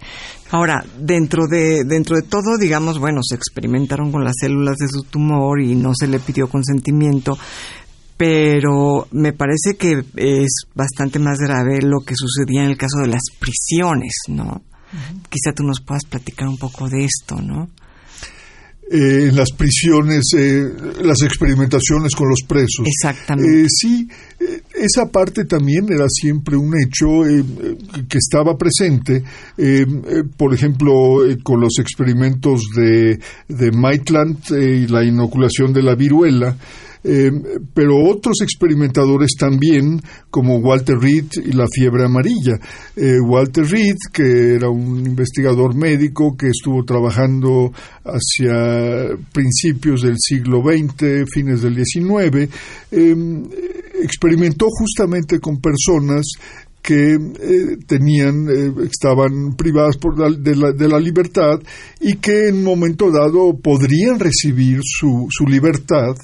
ahora 0.51 0.85
dentro 0.99 1.47
de 1.47 1.85
dentro 1.85 2.17
de 2.17 2.23
todo 2.23 2.59
digamos 2.59 2.99
bueno 2.99 3.21
se 3.23 3.37
experimentaron 3.37 4.11
con 4.11 4.25
las 4.25 4.35
células 4.41 4.77
de 4.79 4.89
su 4.89 5.05
tumor 5.05 5.61
y 5.61 5.77
no 5.77 5.93
se 5.95 6.09
le 6.09 6.19
pidió 6.19 6.49
consentimiento 6.49 7.39
pero 8.19 9.07
me 9.13 9.33
parece 9.33 9.77
que 9.79 10.05
es 10.17 10.67
bastante 10.75 11.21
más 11.21 11.39
grave 11.39 11.81
lo 11.81 12.01
que 12.01 12.15
sucedía 12.17 12.65
en 12.65 12.71
el 12.71 12.77
caso 12.77 12.99
de 13.01 13.07
las 13.07 13.23
prisiones, 13.39 14.13
¿no? 14.29 14.63
Quizá 15.29 15.55
tú 15.55 15.63
nos 15.63 15.81
puedas 15.81 16.05
platicar 16.05 16.49
un 16.49 16.59
poco 16.59 16.89
de 16.89 17.05
esto, 17.05 17.41
¿no? 17.41 17.71
Eh, 18.91 19.29
en 19.29 19.37
las 19.37 19.53
prisiones, 19.53 20.25
eh, 20.37 20.65
las 21.03 21.23
experimentaciones 21.23 22.15
con 22.17 22.29
los 22.29 22.41
presos. 22.49 22.87
Exactamente. 22.87 23.63
Eh, 23.63 23.67
sí, 23.69 24.09
esa 24.75 25.11
parte 25.11 25.45
también 25.45 25.87
era 25.90 26.07
siempre 26.09 26.57
un 26.57 26.73
hecho 26.80 27.07
que 28.09 28.18
estaba 28.18 28.57
presente, 28.57 29.23
por 30.37 30.54
ejemplo, 30.54 30.92
con 31.42 31.61
los 31.61 31.78
experimentos 31.80 32.62
de, 32.76 33.18
de 33.49 33.73
Maitland 33.73 34.38
y 34.50 34.87
la 34.87 35.04
inoculación 35.04 35.73
de 35.73 35.83
la 35.83 35.95
viruela. 35.95 36.57
Eh, 37.04 37.30
pero 37.75 37.95
otros 38.04 38.40
experimentadores 38.42 39.30
también, 39.38 40.00
como 40.30 40.59
Walter 40.59 40.99
Reed 40.99 41.26
y 41.45 41.52
la 41.52 41.66
fiebre 41.68 42.04
amarilla. 42.04 42.59
Eh, 42.97 43.21
Walter 43.21 43.64
Reed, 43.64 43.97
que 44.12 44.54
era 44.54 44.68
un 44.68 45.07
investigador 45.07 45.75
médico 45.75 46.37
que 46.37 46.49
estuvo 46.49 46.85
trabajando 46.85 47.73
hacia 48.04 49.16
principios 49.33 50.02
del 50.02 50.16
siglo 50.18 50.62
XX, 50.62 51.30
fines 51.33 51.62
del 51.62 51.76
XIX, 51.85 52.49
experimentó 54.02 54.67
justamente 54.71 55.40
con 55.40 55.61
personas 55.61 56.26
que 56.83 57.14
eh, 57.14 57.76
tenían, 57.87 58.47
estaban 58.85 59.57
privadas 59.57 59.97
por 59.97 60.14
de, 60.38 60.57
la, 60.57 60.73
de, 60.73 60.88
la, 60.88 60.99
libertad 60.99 61.61
y 62.00 62.14
que 62.14 62.49
en 62.49 62.57
un 62.57 62.64
momento 62.64 63.11
dado 63.11 63.59
podrían 63.59 64.19
recibir 64.19 64.81
su, 64.83 65.26
su 65.28 65.47
libertad 65.47 66.14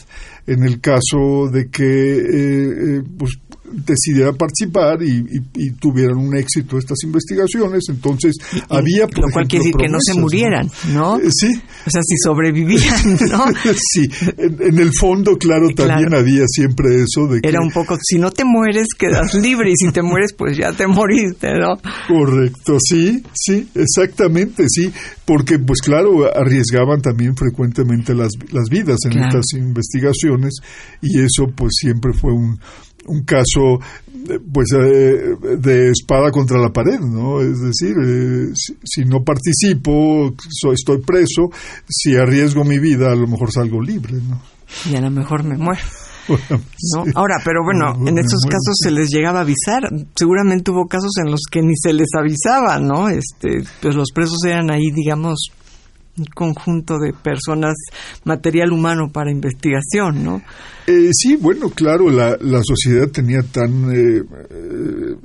en 0.46 0.62
el 0.62 0.80
caso 0.80 1.48
de 1.52 1.68
que 1.68 1.82
eh, 1.84 3.02
pues, 3.18 3.32
decidieran 3.74 4.36
participar 4.36 5.02
y, 5.02 5.70
tuvieran 5.80 6.16
un 6.16 6.36
éxito 6.36 6.78
estas 6.78 6.98
investigaciones. 7.04 7.84
Entonces, 7.88 8.34
había. 8.68 9.06
Por 9.06 9.26
lo 9.26 9.30
cual 9.32 9.48
quiere 9.48 9.64
decir 9.64 9.76
que 9.76 9.88
no 9.88 9.98
se 10.00 10.14
murieran, 10.18 10.70
¿no? 10.92 11.18
Eh, 11.18 11.30
sí. 11.30 11.48
O 11.86 11.90
sea, 11.90 12.02
si 12.02 12.16
sobrevivían, 12.22 13.18
¿no? 13.30 13.44
sí. 13.74 14.08
En, 14.38 14.78
el 14.78 14.90
fondo, 14.98 15.36
claro, 15.36 15.68
también 15.74 16.14
había 16.14 16.44
siempre 16.46 17.02
eso 17.02 17.26
de 17.26 17.40
que. 17.40 17.48
Era 17.48 17.60
un 17.60 17.70
poco, 17.70 17.96
si 18.02 18.18
no 18.18 18.30
te 18.30 18.44
mueres, 18.44 18.88
quedas 18.96 19.34
libre 19.34 19.70
y 19.70 19.76
si 19.76 19.92
te 19.92 20.02
mueres, 20.02 20.32
pues 20.32 20.56
ya 20.56 20.72
te 20.72 20.86
moriste, 20.86 21.52
¿no? 21.54 21.76
Correcto, 22.08 22.76
sí, 22.80 23.22
sí, 23.34 23.68
exactamente, 23.74 24.66
sí. 24.68 24.92
Porque, 25.24 25.58
pues 25.58 25.80
claro, 25.80 26.30
arriesgaban 26.34 27.00
también 27.00 27.34
frecuentemente 27.36 28.14
las, 28.14 28.32
las 28.52 28.68
vidas 28.68 28.98
en 29.06 29.18
estas 29.18 29.44
investigaciones 29.54 30.54
y 31.00 31.20
eso, 31.20 31.46
pues 31.54 31.72
siempre 31.80 32.12
fue 32.12 32.32
un 32.32 32.58
un 33.06 33.24
caso 33.24 33.78
pues 34.52 34.68
eh, 34.72 35.36
de 35.58 35.90
espada 35.90 36.30
contra 36.30 36.58
la 36.58 36.70
pared, 36.70 36.98
¿no? 37.00 37.40
Es 37.40 37.60
decir, 37.60 37.94
eh, 38.02 38.52
si, 38.54 39.04
no 39.04 39.22
participo, 39.22 40.34
estoy 40.72 40.98
preso, 41.02 41.50
si 41.88 42.16
arriesgo 42.16 42.64
mi 42.64 42.78
vida, 42.78 43.12
a 43.12 43.16
lo 43.16 43.26
mejor 43.26 43.52
salgo 43.52 43.80
libre, 43.80 44.14
¿no? 44.14 44.40
Y 44.90 44.96
a 44.96 45.00
lo 45.00 45.10
mejor 45.10 45.44
me 45.44 45.56
muero. 45.56 45.82
¿no? 46.28 47.04
Ahora, 47.14 47.36
pero 47.44 47.60
bueno, 47.62 48.08
en 48.08 48.18
estos 48.18 48.44
casos 48.44 48.76
se 48.82 48.90
les 48.90 49.10
llegaba 49.10 49.40
a 49.40 49.42
avisar. 49.42 49.82
Seguramente 50.14 50.70
hubo 50.70 50.86
casos 50.86 51.12
en 51.22 51.30
los 51.30 51.42
que 51.50 51.60
ni 51.60 51.74
se 51.76 51.92
les 51.92 52.08
avisaba, 52.18 52.78
¿no? 52.78 53.08
Este, 53.10 53.62
pues 53.82 53.94
los 53.94 54.08
presos 54.14 54.38
eran 54.46 54.70
ahí, 54.70 54.90
digamos, 54.90 55.50
conjunto 56.34 56.98
de 56.98 57.12
personas, 57.12 57.74
material 58.24 58.72
humano 58.72 59.10
para 59.12 59.30
investigación, 59.30 60.24
¿no? 60.24 60.42
Eh, 60.86 61.10
sí, 61.12 61.36
bueno, 61.36 61.70
claro, 61.70 62.10
la, 62.10 62.36
la 62.40 62.60
sociedad 62.62 63.08
tenía 63.08 63.42
tan 63.42 63.90
eh, 63.92 64.22
eh, 64.50 65.16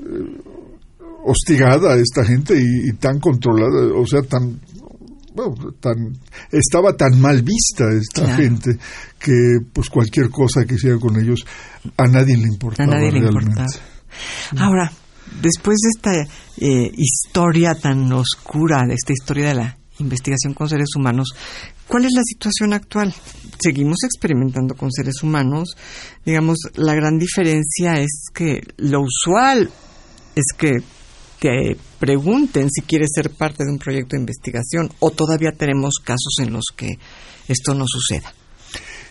hostigada 1.24 1.94
a 1.94 1.98
esta 1.98 2.26
gente 2.26 2.60
y, 2.60 2.94
tan 2.94 3.20
controlada, 3.20 3.94
o 3.94 4.06
sea, 4.08 4.22
tan, 4.24 4.60
bueno, 5.36 5.56
tan 5.80 6.18
estaba 6.52 6.96
tan 6.96 7.20
mal 7.20 7.44
vista 7.44 7.86
esta 7.92 8.36
gente 8.36 8.78
que 9.20 9.60
pues 9.72 9.90
cualquier 9.90 10.30
cosa 10.30 10.66
que 10.66 10.76
hiciera 10.76 10.98
con 10.98 11.20
ellos 11.20 11.46
a 11.98 12.06
nadie 12.06 12.36
le 12.36 12.48
importaba. 12.48 12.92
A 12.92 12.96
nadie 12.96 13.12
le 13.12 13.28
importaba. 13.28 13.68
Ahora, 14.58 14.92
después 15.42 15.78
de 15.78 15.90
esta 15.90 16.92
historia 16.96 17.76
tan 17.76 18.12
oscura, 18.12 18.86
de 18.88 18.96
esta 18.96 19.14
historia 19.14 19.50
de 19.50 19.54
la 19.54 19.80
investigación 20.00 20.54
con 20.54 20.70
seres 20.70 20.90
humanos. 20.96 21.30
¿Cuál 21.88 22.06
es 22.06 22.12
la 22.14 22.24
situación 22.24 22.74
actual? 22.74 23.14
Seguimos 23.62 23.98
experimentando 24.04 24.76
con 24.76 24.92
seres 24.92 25.24
humanos. 25.24 25.76
Digamos, 26.26 26.58
la 26.76 26.94
gran 26.96 27.18
diferencia 27.18 28.00
es 28.00 28.26
que 28.34 28.62
lo 28.78 29.02
usual 29.02 29.70
es 30.36 30.46
que 30.58 30.82
te 31.40 31.78
pregunten 32.00 32.70
si 32.70 32.82
quieres 32.82 33.10
ser 33.14 33.32
parte 33.32 33.64
de 33.64 33.72
un 33.72 33.80
proyecto 33.80 34.16
de 34.16 34.22
investigación 34.22 34.92
o 35.00 35.12
todavía 35.12 35.52
tenemos 35.52 35.96
casos 36.04 36.36
en 36.40 36.54
los 36.54 36.66
que 36.76 37.00
esto 37.48 37.74
no 37.74 37.86
suceda. 37.88 38.34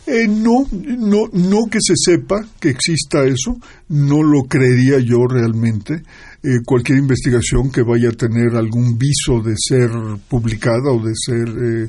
Eh, 0.06 0.26
no, 0.26 0.66
no, 0.72 1.28
no 1.32 1.66
que 1.70 1.80
se 1.82 1.94
sepa 1.96 2.36
que 2.58 2.70
exista 2.70 3.24
eso, 3.24 3.58
no 3.88 4.22
lo 4.22 4.44
creería 4.44 4.98
yo 5.00 5.26
realmente. 5.28 6.02
Eh, 6.40 6.62
cualquier 6.64 6.98
investigación 6.98 7.72
que 7.72 7.82
vaya 7.82 8.10
a 8.10 8.12
tener 8.12 8.54
algún 8.54 8.96
viso 8.96 9.42
de 9.42 9.54
ser 9.58 9.90
publicada 10.28 10.92
o 10.92 11.04
de 11.04 11.12
ser 11.12 11.48
eh, 11.48 11.88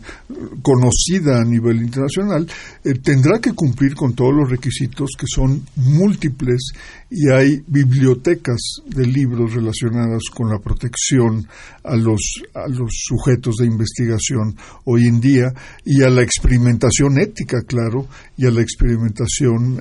conocida 0.63 1.39
a 1.39 1.45
nivel 1.45 1.83
internacional, 1.83 2.47
eh, 2.83 2.95
tendrá 2.95 3.37
que 3.39 3.53
cumplir 3.53 3.93
con 3.93 4.15
todos 4.15 4.33
los 4.33 4.49
requisitos 4.49 5.11
que 5.19 5.27
son 5.27 5.61
múltiples 5.75 6.71
y 7.11 7.29
hay 7.29 7.61
bibliotecas 7.67 8.81
de 8.87 9.05
libros 9.05 9.53
relacionadas 9.53 10.23
con 10.33 10.49
la 10.49 10.57
protección 10.57 11.47
a 11.83 11.95
los, 11.95 12.41
a 12.55 12.67
los 12.69 12.89
sujetos 13.05 13.57
de 13.57 13.67
investigación 13.67 14.55
hoy 14.85 15.05
en 15.05 15.21
día 15.21 15.53
y 15.85 16.01
a 16.01 16.09
la 16.09 16.23
experimentación 16.23 17.19
ética, 17.19 17.61
claro, 17.67 18.07
y 18.35 18.47
a 18.47 18.51
la 18.51 18.61
experimentación 18.61 19.79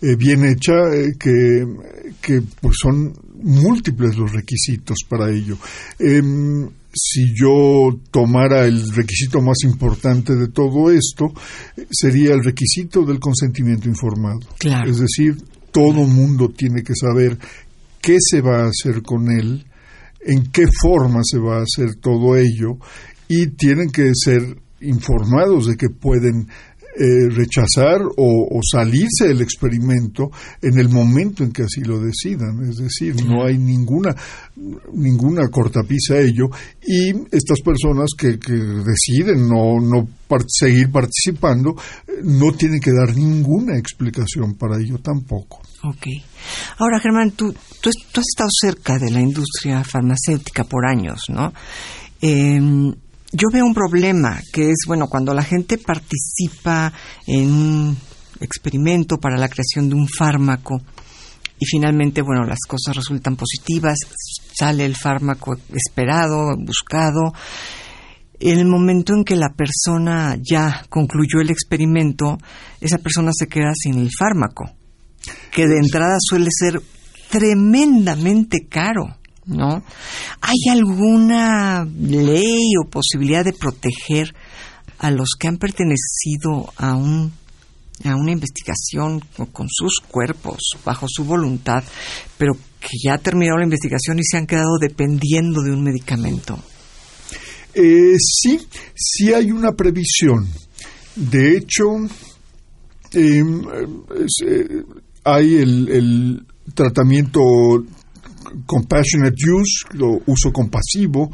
bien 0.00 0.44
hecha 0.44 0.74
que, 1.18 1.66
que 2.20 2.42
pues 2.60 2.76
son 2.80 3.25
múltiples 3.42 4.16
los 4.16 4.32
requisitos 4.32 4.98
para 5.08 5.30
ello. 5.30 5.56
Em, 5.98 6.68
si 6.92 7.34
yo 7.34 7.98
tomara 8.10 8.64
el 8.66 8.90
requisito 8.90 9.40
más 9.42 9.58
importante 9.64 10.34
de 10.34 10.48
todo 10.48 10.90
esto, 10.90 11.32
sería 11.90 12.32
el 12.32 12.42
requisito 12.42 13.04
del 13.04 13.20
consentimiento 13.20 13.88
informado. 13.88 14.40
Es 14.86 14.98
decir, 14.98 15.36
todo 15.70 16.06
mundo 16.06 16.48
tiene 16.48 16.82
que 16.82 16.94
saber 16.94 17.38
qué 18.00 18.16
se 18.18 18.40
va 18.40 18.64
a 18.64 18.68
hacer 18.68 19.02
con 19.02 19.30
él, 19.30 19.66
en 20.20 20.50
qué 20.50 20.66
forma 20.80 21.20
se 21.22 21.38
va 21.38 21.58
a 21.58 21.64
hacer 21.64 21.96
todo 21.96 22.36
ello, 22.36 22.78
y 23.28 23.48
tienen 23.48 23.90
que 23.90 24.12
ser 24.14 24.56
informados 24.80 25.66
de 25.66 25.76
que 25.76 25.88
pueden 25.88 26.48
eh, 26.98 27.28
rechazar 27.28 28.00
o, 28.16 28.60
salirse 28.62 29.28
del 29.28 29.42
experimento 29.42 30.30
en 30.62 30.78
el 30.78 30.88
momento 30.88 31.44
en 31.44 31.52
que 31.52 31.64
así 31.64 31.82
lo 31.82 32.00
decidan. 32.00 32.66
Es 32.68 32.76
decir, 32.76 33.14
no 33.24 33.44
hay 33.44 33.58
ninguna, 33.58 34.14
ninguna 34.94 35.48
cortapisa 35.48 36.14
a 36.14 36.20
ello 36.20 36.46
y 36.82 37.10
estas 37.30 37.60
personas 37.62 38.10
que, 38.16 38.38
deciden 38.38 39.46
no, 39.46 39.78
no 39.78 40.08
seguir 40.48 40.90
participando 40.90 41.76
no 42.24 42.52
tienen 42.52 42.80
que 42.80 42.92
dar 42.92 43.14
ninguna 43.14 43.76
explicación 43.76 44.54
para 44.54 44.76
ello 44.78 44.98
tampoco. 44.98 45.60
Ok. 45.82 46.06
Ahora, 46.78 46.98
Germán, 46.98 47.32
tú, 47.32 47.52
tú, 47.52 47.90
tú 48.12 48.20
has 48.20 48.26
estado 48.26 48.48
cerca 48.60 48.98
de 48.98 49.10
la 49.10 49.20
industria 49.20 49.84
farmacéutica 49.84 50.64
por 50.64 50.86
años, 50.86 51.20
¿no? 51.28 51.52
Eh, 52.22 52.58
yo 53.36 53.48
veo 53.52 53.66
un 53.66 53.74
problema, 53.74 54.40
que 54.52 54.70
es, 54.70 54.84
bueno, 54.86 55.08
cuando 55.08 55.34
la 55.34 55.42
gente 55.42 55.78
participa 55.78 56.92
en 57.26 57.52
un 57.52 57.96
experimento 58.40 59.18
para 59.18 59.36
la 59.36 59.48
creación 59.48 59.88
de 59.88 59.94
un 59.94 60.08
fármaco 60.08 60.80
y 61.58 61.66
finalmente, 61.66 62.22
bueno, 62.22 62.44
las 62.44 62.60
cosas 62.66 62.96
resultan 62.96 63.36
positivas, 63.36 63.98
sale 64.58 64.84
el 64.84 64.96
fármaco 64.96 65.56
esperado, 65.74 66.54
buscado. 66.58 67.32
En 68.38 68.58
el 68.58 68.66
momento 68.66 69.14
en 69.14 69.24
que 69.24 69.36
la 69.36 69.54
persona 69.54 70.36
ya 70.42 70.84
concluyó 70.90 71.40
el 71.40 71.50
experimento, 71.50 72.36
esa 72.80 72.98
persona 72.98 73.30
se 73.34 73.46
queda 73.46 73.72
sin 73.74 73.98
el 73.98 74.10
fármaco, 74.18 74.70
que 75.50 75.66
de 75.66 75.78
entrada 75.78 76.16
suele 76.20 76.48
ser 76.50 76.82
tremendamente 77.30 78.66
caro. 78.68 79.16
¿No? 79.46 79.82
¿Hay 80.40 80.70
alguna 80.70 81.84
ley 81.84 82.72
o 82.80 82.88
posibilidad 82.88 83.44
de 83.44 83.52
proteger 83.52 84.34
a 84.98 85.10
los 85.10 85.30
que 85.38 85.48
han 85.48 85.58
pertenecido 85.58 86.72
a 86.76 86.94
un 86.94 87.32
a 88.04 88.14
una 88.14 88.32
investigación 88.32 89.20
con 89.52 89.68
sus 89.70 90.00
cuerpos, 90.06 90.58
bajo 90.84 91.06
su 91.08 91.24
voluntad, 91.24 91.82
pero 92.36 92.54
que 92.78 92.98
ya 93.02 93.14
ha 93.14 93.18
terminado 93.18 93.56
la 93.58 93.64
investigación 93.64 94.18
y 94.18 94.24
se 94.24 94.36
han 94.36 94.46
quedado 94.46 94.76
dependiendo 94.78 95.62
de 95.62 95.72
un 95.72 95.82
medicamento? 95.82 96.58
Eh, 97.72 98.16
sí, 98.18 98.60
sí 98.94 99.32
hay 99.32 99.50
una 99.50 99.72
previsión. 99.72 100.46
De 101.14 101.56
hecho, 101.56 101.84
em, 103.12 103.62
eh, 104.46 104.84
hay 105.24 105.54
el, 105.56 105.88
el, 105.88 106.46
tratamiento 106.74 107.40
compassionate 108.64 109.36
use, 109.50 109.84
lo 109.92 110.20
uso 110.26 110.52
compasivo, 110.52 111.30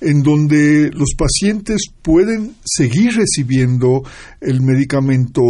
en 0.00 0.22
donde 0.22 0.90
los 0.92 1.14
pacientes 1.16 1.86
pueden 2.02 2.54
seguir 2.64 3.16
recibiendo 3.16 4.02
el 4.40 4.60
medicamento 4.60 5.40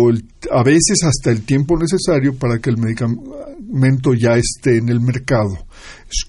a 0.51 0.63
veces 0.63 0.99
hasta 1.05 1.31
el 1.31 1.43
tiempo 1.43 1.77
necesario 1.77 2.37
para 2.37 2.59
que 2.59 2.71
el 2.71 2.79
medicamento 2.79 4.15
ya 4.15 4.37
esté 4.37 4.79
en 4.79 4.89
el 4.89 5.01
mercado 5.01 5.66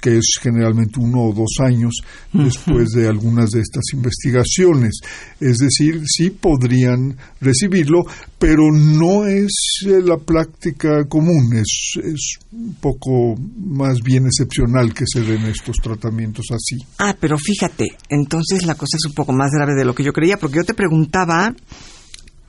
que 0.02 0.18
es 0.18 0.40
generalmente 0.42 1.00
uno 1.00 1.24
o 1.24 1.34
dos 1.34 1.58
años 1.60 1.94
después 2.34 2.90
de 2.90 3.08
algunas 3.08 3.52
de 3.52 3.62
estas 3.62 3.84
investigaciones. 3.94 5.00
Es 5.40 5.58
decir, 5.58 6.02
sí 6.06 6.30
podrían 6.30 7.18
recibirlo, 7.40 8.04
pero 8.40 8.72
no 8.72 9.26
es 9.26 9.52
eh, 9.86 10.02
la 10.04 10.18
práctica 10.18 11.06
común, 11.08 11.56
es, 11.56 12.00
es 12.04 12.38
un 12.52 12.76
poco 12.76 13.36
más 13.58 14.02
bien 14.02 14.26
excepcional 14.26 14.94
que 14.94 15.06
se 15.06 15.22
den 15.22 15.46
estos 15.46 15.78
tratamientos 15.78 16.46
así. 16.52 16.78
Ah, 17.00 17.16
pero 17.20 17.38
fíjate, 17.38 17.98
entonces 18.10 18.66
la 18.66 18.76
cosa 18.76 18.98
es 18.98 19.06
un 19.06 19.14
poco 19.14 19.34
más 19.34 19.52
grave 19.52 19.74
de 19.76 19.86
lo 19.86 19.94
que 19.94 20.04
yo 20.04 20.14
creía, 20.14 20.38
porque 20.38 20.58
yo 20.58 20.64
te 20.64 20.74
preguntaba 20.74 21.56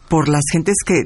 por 0.09 0.29
las 0.29 0.45
gentes 0.51 0.77
que, 0.85 1.05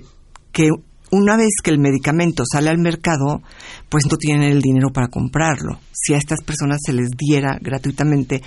que 0.53 0.69
una 1.13 1.37
vez 1.37 1.53
que 1.63 1.71
el 1.71 1.79
medicamento 1.79 2.43
sale 2.51 2.71
al 2.71 2.79
mercado, 2.79 3.43
pues 3.89 4.07
no 4.11 4.17
tienen 4.17 4.51
el 4.51 4.63
dinero 4.63 4.89
para 4.91 5.09
comprarlo. 5.09 5.79
Si 5.93 6.15
a 6.15 6.17
estas 6.17 6.43
personas 6.43 6.79
se 6.85 6.95
les 6.95 7.11
diera 7.11 7.59
gratuitamente, 7.61 8.43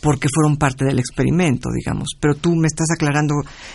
porque 0.00 0.28
fueron 0.32 0.56
parte 0.56 0.84
del 0.84 1.00
experimento, 1.00 1.70
digamos. 1.74 2.10
Pero 2.20 2.36
tú 2.36 2.54
me 2.54 2.68
estás 2.68 2.86
aclarando, 2.94 3.34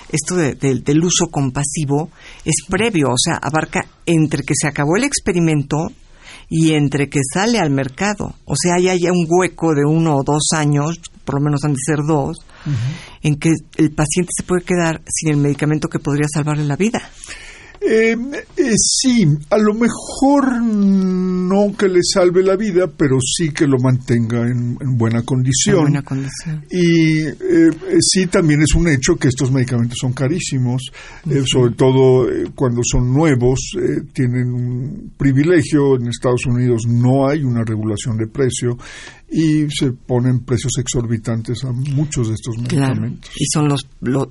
esto 0.10 0.36
del 0.36 1.04
uso 1.04 1.28
compasivo 1.28 2.12
es 2.46 2.56
previo, 2.70 3.10
o 3.10 3.18
sea, 3.18 3.36
abarca 3.42 3.82
entre 4.06 4.44
que 4.44 4.54
se 4.56 4.68
acabó 4.68 4.96
el 4.96 5.04
experimento 5.04 5.92
y 6.48 6.74
entre 6.74 7.10
que 7.10 7.20
sale 7.34 7.60
al 7.60 7.72
mercado. 7.72 8.36
O 8.46 8.56
sea, 8.56 8.76
hay 8.76 8.88
haya 8.88 9.12
un 9.12 9.26
hueco 9.28 9.76
de 9.76 9.84
uno 9.86 10.16
o 10.16 10.24
dos 10.24 10.50
años, 10.56 11.02
por 11.26 11.36
lo 11.36 11.42
menos 11.42 11.64
han 11.66 11.74
de 11.74 11.80
ser 11.86 12.06
dos, 12.08 12.38
en 13.22 13.36
que 13.36 13.50
el 13.78 13.92
paciente 13.92 14.30
se 14.38 14.44
puede 14.44 14.64
quedar 14.64 15.02
sin 15.08 15.32
el 15.32 15.38
medicamento 15.38 15.90
que 15.90 16.00
podría 16.00 16.28
salvarle 16.32 16.64
la 16.64 16.78
vida. 16.78 17.02
Eh, 17.82 18.12
eh, 18.58 18.74
sí, 18.76 19.26
a 19.50 19.58
lo 19.58 19.74
mejor 19.74 20.62
no 20.62 21.76
que 21.78 21.88
le 21.88 22.02
salve 22.04 22.44
la 22.44 22.58
vida, 22.58 22.88
pero 22.88 23.18
sí 23.22 23.52
que 23.52 23.66
lo 23.66 23.78
mantenga 23.80 24.42
en, 24.42 24.78
buena 24.98 25.24
condición. 25.24 25.84
buena 25.84 26.02
condición. 26.02 26.66
Y 26.70 27.22
eh, 27.22 27.34
eh, 27.40 27.98
sí, 28.02 28.28
también 28.28 28.62
es 28.62 28.76
un 28.76 28.90
hecho 28.90 29.16
que 29.16 29.30
estos 29.30 29.52
medicamentos 29.52 29.98
son 30.00 30.12
carísimos, 30.12 30.92
sobre 31.46 31.74
todo 31.76 32.28
cuando 32.54 32.82
son 32.84 33.14
nuevos, 33.14 33.60
tienen 34.14 34.52
un 34.52 35.14
privilegio. 35.18 35.96
En 35.96 36.08
Estados 36.08 36.46
Unidos 36.48 36.84
no 36.88 37.28
hay 37.28 37.44
una 37.44 37.64
regulación 37.64 38.18
de 38.18 38.28
precio 38.28 38.78
y 39.32 39.68
se 39.70 39.92
ponen 39.92 40.40
precios 40.40 40.74
exorbitantes 40.80 41.64
a 41.64 41.72
muchos 41.72 42.30
de 42.30 42.34
estos 42.34 42.58
medicamentos. 42.58 43.32
Y 43.36 43.46
son 43.54 43.68
los, 43.70 43.86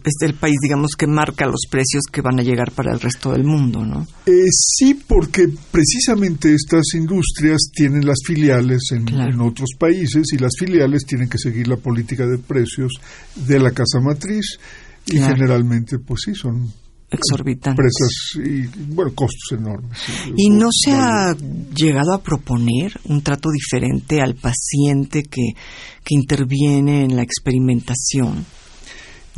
es 0.04 0.14
el 0.22 0.34
país, 0.34 0.56
digamos, 0.62 0.92
que 0.98 1.06
marca 1.06 1.46
los 1.46 1.62
precios 1.70 2.04
que 2.10 2.20
van 2.20 2.40
a 2.40 2.42
llegar 2.42 2.72
para 2.72 2.92
el 2.92 3.00
resto 3.00 3.32
mundo, 3.44 3.84
¿no? 3.84 4.06
Eh, 4.26 4.46
sí, 4.50 4.94
porque 4.94 5.48
precisamente 5.70 6.54
estas 6.54 6.94
industrias 6.94 7.70
tienen 7.72 8.06
las 8.06 8.18
filiales 8.26 8.82
en, 8.92 9.08
en, 9.08 9.40
otros 9.40 9.70
países 9.78 10.26
y 10.32 10.38
las 10.38 10.52
filiales 10.58 11.04
tienen 11.04 11.28
que 11.28 11.38
seguir 11.38 11.68
la 11.68 11.76
política 11.76 12.26
de 12.26 12.38
precios 12.38 12.92
de 13.34 13.58
la 13.58 13.70
casa 13.70 14.00
matriz 14.00 14.58
y 15.06 15.18
generalmente, 15.18 15.98
pues 15.98 16.20
sí, 16.24 16.34
son 16.34 16.70
exorbitantes. 17.10 17.92
y, 18.36 18.66
bueno, 18.92 19.12
costos 19.14 19.58
enormes. 19.58 19.98
¿Y 20.36 20.50
no 20.50 20.68
se 20.70 20.92
ha 20.92 21.34
llegado 21.74 22.12
a 22.14 22.22
proponer 22.22 22.92
un 23.04 23.22
trato 23.22 23.48
diferente 23.50 24.20
al 24.20 24.34
paciente 24.34 25.22
que, 25.22 25.52
que 26.04 26.14
interviene 26.14 27.04
en 27.04 27.16
la 27.16 27.22
experimentación? 27.22 28.44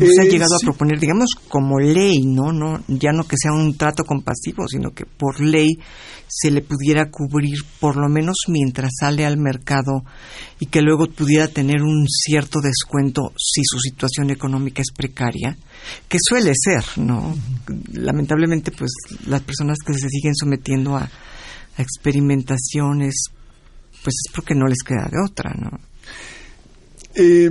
No 0.01 0.13
se 0.13 0.23
ha 0.23 0.25
eh, 0.25 0.31
llegado 0.31 0.55
a 0.55 0.65
proponer, 0.65 0.99
digamos, 0.99 1.31
como 1.49 1.79
ley, 1.79 2.25
¿no? 2.25 2.53
¿no? 2.53 2.83
Ya 2.89 3.13
no 3.13 3.25
que 3.25 3.37
sea 3.41 3.53
un 3.53 3.77
trato 3.77 4.05
compasivo, 4.05 4.67
sino 4.69 4.91
que 4.91 5.05
por 5.05 5.41
ley 5.41 5.79
se 6.29 6.51
le 6.51 6.63
pudiera 6.63 7.11
cubrir 7.11 7.59
por 7.81 7.97
lo 7.97 8.09
menos 8.09 8.37
mientras 8.49 8.93
sale 9.01 9.27
al 9.27 9.37
mercado 9.37 10.05
y 10.61 10.67
que 10.67 10.81
luego 10.81 11.07
pudiera 11.07 11.49
tener 11.49 11.83
un 11.83 12.07
cierto 12.09 12.61
descuento 12.61 13.33
si 13.37 13.63
su 13.65 13.81
situación 13.81 14.31
económica 14.31 14.81
es 14.81 14.93
precaria, 14.97 15.57
que 16.09 16.19
suele 16.21 16.53
ser, 16.55 16.85
¿no? 16.97 17.35
Lamentablemente, 17.93 18.71
pues 18.71 18.93
las 19.27 19.43
personas 19.43 19.79
que 19.85 19.95
se 19.95 20.09
siguen 20.09 20.37
sometiendo 20.37 20.97
a, 20.97 21.11
experimentaciones, 21.81 23.15
pues 24.03 24.15
es 24.27 24.33
porque 24.35 24.55
no 24.55 24.67
les 24.67 24.83
queda 24.83 25.09
de 25.11 25.19
otra, 25.25 25.55
¿no? 25.55 25.71
Eh, 27.15 27.51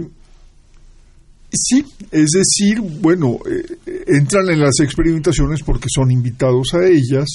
Sí, 1.52 1.84
es 2.12 2.30
decir, 2.32 2.80
bueno, 2.80 3.40
eh, 3.50 4.04
entran 4.06 4.50
en 4.50 4.60
las 4.60 4.80
experimentaciones 4.82 5.64
porque 5.64 5.88
son 5.90 6.12
invitados 6.12 6.76
a 6.76 6.86
ellas 6.86 7.28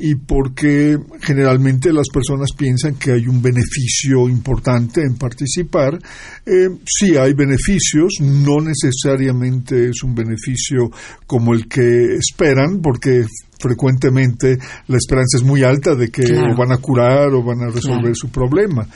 y 0.00 0.16
porque 0.16 0.98
generalmente 1.20 1.92
las 1.92 2.08
personas 2.12 2.50
piensan 2.56 2.96
que 2.96 3.12
hay 3.12 3.28
un 3.28 3.40
beneficio 3.40 4.28
importante 4.28 5.02
en 5.02 5.16
participar. 5.16 5.96
Eh, 6.44 6.68
sí 6.84 7.16
hay 7.16 7.32
beneficios, 7.34 8.14
no 8.20 8.60
necesariamente 8.60 9.90
es 9.90 10.02
un 10.02 10.16
beneficio 10.16 10.90
como 11.24 11.54
el 11.54 11.68
que 11.68 12.16
esperan, 12.16 12.80
porque 12.82 13.24
frecuentemente 13.60 14.58
la 14.88 14.96
esperanza 14.96 15.36
es 15.36 15.44
muy 15.44 15.62
alta 15.62 15.94
de 15.94 16.10
que 16.10 16.24
van 16.58 16.72
a 16.72 16.78
curar 16.78 17.28
o 17.32 17.42
van 17.44 17.62
a 17.62 17.70
resolver 17.70 18.14
su 18.16 18.30
problema. 18.30 18.86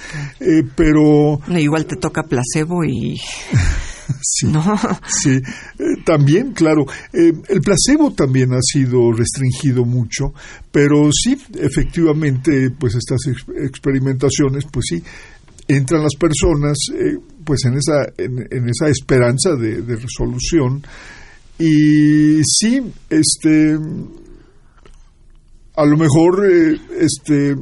Eh, 0.41 0.65
pero... 0.75 1.41
Igual 1.49 1.87
te 1.87 1.97
toca 1.97 2.25
placebo 2.25 2.85
y... 2.85 3.17
sí, 4.23 4.53
sí. 5.23 5.31
Eh, 5.31 6.03
también, 6.05 6.53
claro, 6.53 6.87
eh, 7.13 7.33
el 7.49 7.61
placebo 7.61 8.13
también 8.13 8.53
ha 8.53 8.63
sido 8.63 9.13
restringido 9.13 9.85
mucho, 9.85 10.33
pero 10.71 11.11
sí, 11.13 11.37
efectivamente, 11.59 12.71
pues 12.71 12.95
estas 12.95 13.21
experimentaciones, 13.63 14.65
pues 14.71 14.87
sí, 14.89 15.03
entran 15.67 16.03
las 16.03 16.15
personas, 16.17 16.77
eh, 16.95 17.19
pues 17.45 17.65
en 17.65 17.75
esa, 17.75 18.07
en, 18.17 18.69
esa 18.69 18.89
esperanza 18.89 19.55
de, 19.55 19.83
de, 19.83 19.97
resolución 19.97 20.83
y 21.59 22.41
sí, 22.45 22.81
este, 23.11 23.77
a 25.75 25.85
lo 25.85 25.97
mejor, 25.97 26.47
este, 26.99 27.57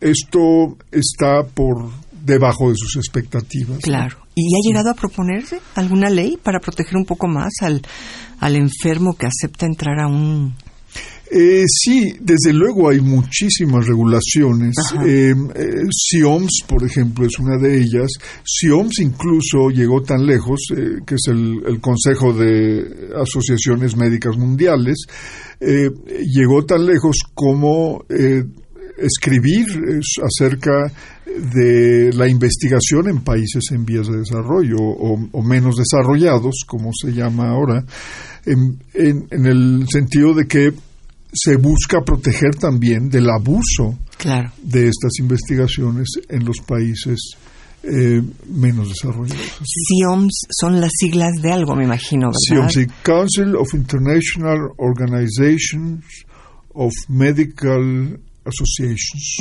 esto 0.00 0.76
está 0.90 1.42
por 1.44 1.90
debajo 2.12 2.70
de 2.70 2.76
sus 2.76 2.96
expectativas. 2.96 3.78
Claro. 3.82 4.25
¿Y 4.38 4.54
ha 4.54 4.60
llegado 4.62 4.90
a 4.90 4.94
proponerse 4.94 5.60
alguna 5.76 6.10
ley 6.10 6.36
para 6.36 6.60
proteger 6.60 6.98
un 6.98 7.06
poco 7.06 7.26
más 7.26 7.54
al, 7.62 7.80
al 8.38 8.56
enfermo 8.56 9.16
que 9.16 9.24
acepta 9.24 9.64
entrar 9.64 9.98
a 9.98 10.08
un 10.08 10.54
eh, 11.28 11.64
sí, 11.66 12.12
desde 12.20 12.52
luego 12.52 12.88
hay 12.88 13.00
muchísimas 13.00 13.86
regulaciones. 13.86 14.76
Eh, 15.04 15.34
eh 15.54 16.66
por 16.68 16.84
ejemplo, 16.84 17.26
es 17.26 17.38
una 17.40 17.56
de 17.58 17.78
ellas. 17.80 18.12
SIOMS 18.44 19.00
incluso 19.00 19.70
llegó 19.70 20.02
tan 20.02 20.24
lejos, 20.24 20.60
eh, 20.70 21.00
que 21.04 21.16
es 21.16 21.22
el, 21.28 21.62
el, 21.66 21.80
Consejo 21.80 22.32
de 22.32 23.10
Asociaciones 23.20 23.96
Médicas 23.96 24.36
Mundiales, 24.36 24.98
llegó 25.58 26.64
tan 26.64 26.86
lejos 26.86 27.16
como 27.34 28.04
escribir 28.98 29.66
acerca 30.22 30.92
de 31.26 32.12
la 32.14 32.28
investigación 32.28 33.08
en 33.08 33.22
países 33.22 33.64
en 33.72 33.84
vías 33.84 34.06
de 34.06 34.18
desarrollo 34.18 34.76
o, 34.78 35.42
menos 35.42 35.74
desarrollados, 35.76 36.64
como 36.66 36.90
se 36.92 37.12
llama 37.12 37.48
ahora, 37.48 37.84
en, 38.44 38.78
en, 38.94 39.46
el 39.46 39.86
sentido 39.90 40.34
de 40.34 40.46
que 40.46 40.72
se 41.32 41.56
busca 41.56 42.02
proteger 42.02 42.54
también 42.54 43.10
del 43.10 43.28
abuso 43.28 43.98
de 44.62 44.88
estas 44.88 45.18
investigaciones 45.18 46.08
en 46.28 46.44
los 46.44 46.58
países 46.60 47.18
eh, 47.82 48.22
menos 48.48 48.88
desarrollados. 48.88 49.60
CIOMS 49.88 50.46
son 50.60 50.80
las 50.80 50.92
siglas 50.96 51.32
de 51.42 51.52
algo, 51.52 51.76
me 51.76 51.84
imagino, 51.84 52.28
¿verdad? 52.28 52.70
CIOMS, 52.70 52.92
Council 53.02 53.56
of 53.56 53.74
International 53.74 54.58
Organizations 54.78 56.04
of 56.72 56.92
Medical. 57.08 58.18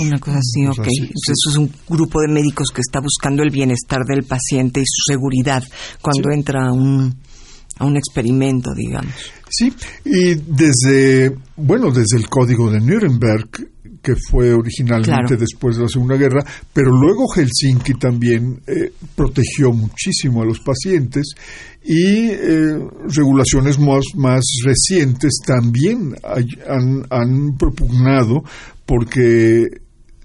Una 0.01 0.19
cosa 0.19 0.37
así, 0.37 0.65
ok. 0.65 0.87
eso 0.87 1.49
es 1.49 1.55
un 1.57 1.71
grupo 1.87 2.21
de 2.21 2.33
médicos 2.33 2.69
que 2.73 2.81
está 2.81 2.99
buscando 2.99 3.43
el 3.43 3.51
bienestar 3.51 4.03
del 4.05 4.23
paciente 4.23 4.81
y 4.81 4.85
su 4.85 5.11
seguridad 5.11 5.63
cuando 6.01 6.31
entra 6.31 6.67
a 6.67 6.73
un, 6.73 7.15
a 7.77 7.85
un 7.85 7.97
experimento, 7.97 8.73
digamos. 8.73 9.13
Sí, 9.49 9.73
y 10.03 10.35
desde, 10.35 11.35
bueno, 11.55 11.91
desde 11.91 12.17
el 12.17 12.27
código 12.27 12.69
de 12.71 12.79
Nuremberg, 12.79 13.49
que 14.05 14.15
fue 14.29 14.53
originalmente 14.53 15.35
después 15.35 15.77
de 15.77 15.83
la 15.83 15.89
Segunda 15.89 16.15
Guerra, 16.15 16.45
pero 16.71 16.91
luego 16.91 17.25
Helsinki 17.33 17.95
también 17.95 18.61
eh, 18.67 18.91
protegió 19.15 19.71
muchísimo 19.71 20.43
a 20.43 20.45
los 20.45 20.59
pacientes 20.59 21.33
y 21.83 22.27
eh, 22.29 22.77
regulaciones 23.07 23.79
más, 23.79 24.03
más 24.15 24.43
recientes 24.63 25.39
también 25.43 26.13
han, 26.23 27.05
han 27.09 27.57
propugnado 27.57 28.43
porque 28.86 29.65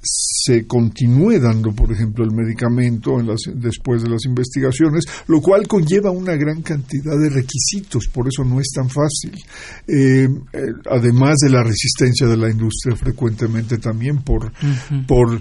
se 0.03 0.66
continúe 0.66 1.38
dando, 1.38 1.73
por 1.73 1.92
ejemplo, 1.92 2.25
el 2.25 2.33
medicamento 2.33 3.20
en 3.20 3.27
las, 3.27 3.40
después 3.55 4.03
de 4.03 4.09
las 4.09 4.25
investigaciones, 4.25 5.05
lo 5.27 5.40
cual 5.42 5.68
conlleva 5.68 6.11
una 6.11 6.35
gran 6.37 6.62
cantidad 6.62 7.18
de 7.20 7.29
requisitos, 7.29 8.09
por 8.09 8.27
eso 8.27 8.42
no 8.42 8.61
es 8.61 8.68
tan 8.75 8.88
fácil. 8.88 9.37
Eh, 9.87 10.27
eh, 10.53 10.59
además 10.90 11.37
de 11.42 11.51
la 11.51 11.62
resistencia 11.62 12.27
de 12.27 12.37
la 12.37 12.51
industria 12.51 12.96
frecuentemente 12.96 13.77
también 13.77 14.23
por, 14.23 14.51
por 15.07 15.40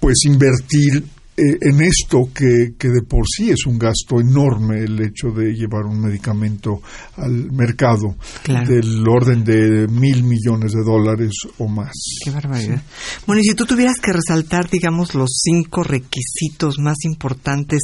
pues 0.00 0.24
invertir 0.24 1.04
eh, 1.34 1.56
en 1.62 1.80
esto 1.80 2.28
que, 2.34 2.74
que, 2.78 2.88
de 2.88 3.02
por 3.02 3.24
sí 3.26 3.50
es 3.50 3.64
un 3.64 3.78
gasto 3.78 4.20
enorme 4.20 4.80
el 4.84 5.00
hecho 5.00 5.30
de 5.30 5.54
llevar 5.54 5.86
un 5.86 5.98
medicamento 5.98 6.82
al 7.16 7.50
mercado 7.50 8.16
del 8.44 9.08
orden 9.08 9.42
de 9.42 9.88
mil 9.88 10.24
millones 10.24 10.72
de 10.72 10.82
dólares 10.84 11.32
o 11.56 11.68
más. 11.68 11.92
Qué 12.22 12.30
barbaridad. 12.30 12.82
Bueno, 13.26 13.40
y 13.40 13.48
si 13.48 13.54
tú 13.54 13.64
tuvieras 13.64 13.98
que 13.98 14.12
resaltar, 14.12 14.68
digamos, 14.68 15.14
los 15.14 15.30
cinco 15.42 15.82
requisitos 15.82 16.78
más 16.78 16.98
importantes 17.04 17.80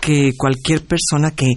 que 0.00 0.32
cualquier 0.34 0.86
persona 0.86 1.32
que 1.32 1.52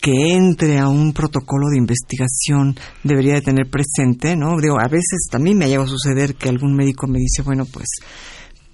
que 0.00 0.34
entre 0.34 0.78
a 0.78 0.88
un 0.88 1.12
protocolo 1.12 1.68
de 1.70 1.78
investigación 1.78 2.76
debería 3.02 3.34
de 3.34 3.42
tener 3.42 3.68
presente, 3.68 4.36
¿no? 4.36 4.54
Digo, 4.60 4.80
a 4.80 4.88
veces 4.88 5.26
también 5.30 5.58
me 5.58 5.64
ha 5.64 5.68
llegado 5.68 5.86
a 5.86 5.90
suceder 5.90 6.36
que 6.36 6.48
algún 6.48 6.76
médico 6.76 7.06
me 7.08 7.18
dice, 7.18 7.42
bueno, 7.42 7.64
pues 7.64 7.88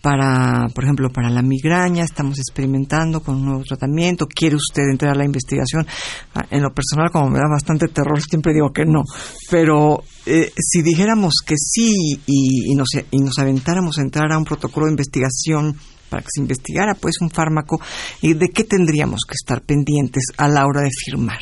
para, 0.05 0.69
por 0.75 0.85
ejemplo, 0.85 1.09
para 1.09 1.31
la 1.31 1.41
migraña, 1.41 2.05
estamos 2.05 2.39
experimentando 2.39 3.21
con 3.21 3.37
un 3.37 3.47
nuevo 3.47 3.63
tratamiento, 3.65 4.27
quiere 4.27 4.55
usted 4.55 4.83
entrar 4.91 5.13
a 5.13 5.15
la 5.15 5.25
investigación. 5.25 5.87
Ah, 6.35 6.45
en 6.51 6.61
lo 6.61 6.75
personal, 6.75 7.11
como 7.11 7.31
me 7.31 7.39
da 7.39 7.49
bastante 7.51 7.89
terror, 7.89 8.21
siempre 8.29 8.53
digo 8.53 8.71
que 8.71 8.85
no, 8.85 9.03
pero 9.51 10.05
eh, 10.27 10.53
si 10.59 10.83
dijéramos 10.83 11.37
que 11.47 11.55
sí 11.57 12.21
y, 12.27 12.75
nos, 12.75 12.91
y 13.11 13.19
nos 13.19 13.39
aventáramos 13.39 13.97
a 13.97 14.03
entrar 14.03 14.31
a 14.31 14.37
un 14.37 14.45
protocolo 14.45 14.85
de 14.85 14.93
investigación 14.93 15.75
para 16.11 16.21
que 16.21 16.29
se 16.35 16.43
investigara 16.43 16.95
pues 16.95 17.15
un 17.23 17.31
fármaco, 17.31 17.81
¿y 18.21 18.35
de 18.35 18.51
qué 18.51 18.65
tendríamos 18.65 19.21
que 19.27 19.37
estar 19.37 19.63
pendientes 19.63 20.25
a 20.37 20.49
la 20.49 20.67
hora 20.67 20.83
de 20.83 20.91
firmar? 20.91 21.41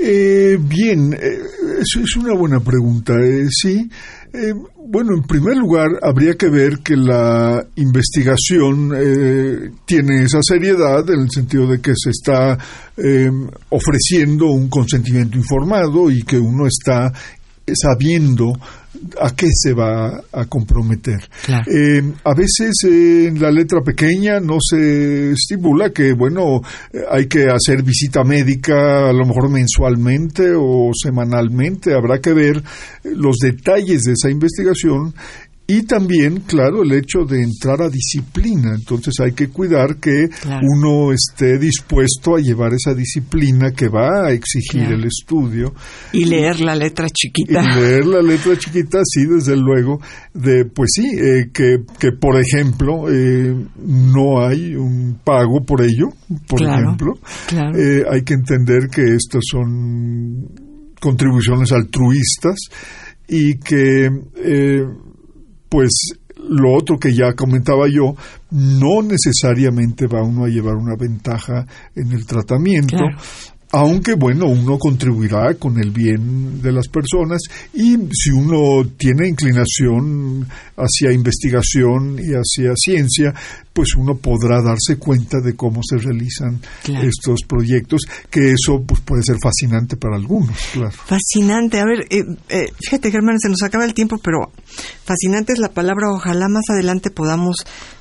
Eh, 0.00 0.58
bien, 0.58 1.12
eh, 1.12 1.38
eso 1.80 2.00
es 2.00 2.16
una 2.16 2.34
buena 2.34 2.60
pregunta. 2.60 3.14
Sí, 3.50 3.88
eh, 4.34 4.52
bueno, 4.86 5.14
en 5.16 5.22
primer 5.22 5.56
lugar, 5.56 5.88
habría 6.02 6.34
que 6.34 6.50
ver 6.50 6.80
que 6.80 6.96
la 6.96 7.64
investigación 7.76 8.90
tiene 9.86 10.24
esa 10.24 10.40
seriedad 10.42 11.08
en 11.08 11.20
el 11.20 11.30
sentido 11.30 11.68
de 11.68 11.80
que 11.80 11.92
se 11.94 12.10
está 12.10 12.58
ofreciendo 13.70 14.46
un 14.46 14.68
consentimiento 14.68 15.38
informado 15.38 16.10
y 16.10 16.22
que 16.22 16.38
uno 16.38 16.66
está 16.66 17.12
sabiendo 17.72 18.52
a 19.20 19.34
qué 19.34 19.48
se 19.52 19.72
va 19.72 20.22
a 20.32 20.44
comprometer. 20.46 21.28
Eh, 21.66 22.02
a 22.24 22.34
veces 22.34 22.72
eh, 22.84 23.26
en 23.28 23.40
la 23.40 23.50
letra 23.50 23.80
pequeña 23.82 24.40
no 24.40 24.58
se 24.60 25.32
estipula 25.32 25.90
que, 25.90 26.12
bueno, 26.12 26.62
hay 27.10 27.26
que 27.26 27.46
hacer 27.48 27.82
visita 27.82 28.24
médica 28.24 29.08
a 29.08 29.12
lo 29.12 29.24
mejor 29.26 29.50
mensualmente 29.50 30.52
o 30.56 30.90
semanalmente. 30.94 31.94
Habrá 31.94 32.20
que 32.20 32.32
ver 32.32 32.62
los 33.04 33.36
detalles 33.38 34.02
de 34.02 34.12
esa 34.12 34.30
investigación 34.30 35.14
y 35.66 35.84
también, 35.84 36.40
claro, 36.40 36.82
el 36.82 36.92
hecho 36.92 37.24
de 37.24 37.42
entrar 37.42 37.80
a 37.80 37.88
disciplina. 37.88 38.74
Entonces 38.74 39.14
hay 39.20 39.32
que 39.32 39.48
cuidar 39.48 39.96
que 39.96 40.28
uno 40.62 41.10
esté 41.10 41.58
dispuesto 41.58 42.36
a 42.36 42.40
llevar 42.40 42.74
esa 42.74 42.94
disciplina 42.94 43.72
que 43.72 43.88
va 43.88 44.26
a 44.26 44.32
exigir 44.32 44.82
el 44.82 45.04
estudio. 45.04 45.72
Y 46.12 46.26
leer 46.26 46.60
la 46.60 46.76
letra 46.76 47.08
chiquita. 47.08 47.62
Y 47.62 47.80
leer 47.80 48.04
la 48.04 48.20
letra 48.20 48.58
chiquita, 48.58 48.98
sí, 49.04 49.24
desde 49.24 49.56
luego. 49.56 50.00
De, 50.34 50.66
pues 50.66 50.90
sí, 50.96 51.06
eh, 51.06 51.48
que, 51.50 51.78
que, 51.98 52.12
por 52.12 52.38
ejemplo, 52.38 53.10
eh, 53.10 53.54
no 53.86 54.46
hay 54.46 54.74
un 54.74 55.18
pago 55.24 55.64
por 55.64 55.80
ello, 55.80 56.08
por 56.46 56.60
ejemplo. 56.60 57.14
Eh, 57.50 58.04
hay 58.10 58.22
que 58.22 58.34
entender 58.34 58.88
que 58.94 59.14
estas 59.14 59.40
son 59.50 60.46
contribuciones 61.00 61.72
altruistas 61.72 62.56
y 63.26 63.54
que 63.54 64.10
pues 65.74 65.90
lo 66.36 66.72
otro 66.72 66.98
que 66.98 67.12
ya 67.12 67.32
comentaba 67.32 67.86
yo, 67.88 68.14
no 68.52 69.02
necesariamente 69.02 70.06
va 70.06 70.22
uno 70.22 70.44
a 70.44 70.48
llevar 70.48 70.76
una 70.76 70.94
ventaja 70.96 71.66
en 71.96 72.12
el 72.12 72.24
tratamiento, 72.26 72.96
aunque 73.74 74.14
bueno, 74.14 74.46
uno 74.46 74.78
contribuirá 74.78 75.54
con 75.54 75.80
el 75.80 75.90
bien 75.90 76.62
de 76.62 76.70
las 76.70 76.86
personas 76.86 77.40
y 77.72 77.96
si 78.12 78.30
uno 78.30 78.88
tiene 78.96 79.28
inclinación 79.28 80.46
hacia 80.76 81.12
investigación 81.12 82.16
y 82.20 82.34
hacia 82.34 82.72
ciencia, 82.76 83.34
pues 83.72 83.96
uno 83.96 84.16
podrá 84.16 84.62
darse 84.62 84.96
cuenta 84.96 85.40
de 85.40 85.56
cómo 85.56 85.80
se 85.82 85.96
realizan 85.98 86.60
estos 86.84 87.40
proyectos, 87.48 88.02
que 88.30 88.52
eso 88.52 88.80
pues 88.86 89.00
puede 89.00 89.22
ser 89.24 89.38
fascinante 89.42 89.96
para 89.96 90.16
algunos, 90.16 90.56
claro. 90.72 90.92
Fascinante, 90.92 91.80
a 91.80 91.84
ver, 91.84 92.06
eh, 92.10 92.24
eh, 92.50 92.66
fíjate 92.80 93.10
Germán, 93.10 93.40
se 93.40 93.48
nos 93.48 93.62
acaba 93.64 93.84
el 93.84 93.94
tiempo, 93.94 94.18
pero 94.18 94.52
fascinante 95.04 95.52
es 95.52 95.58
la 95.58 95.70
palabra, 95.70 96.12
ojalá 96.12 96.46
más 96.48 96.64
adelante 96.70 97.10
podamos 97.10 97.56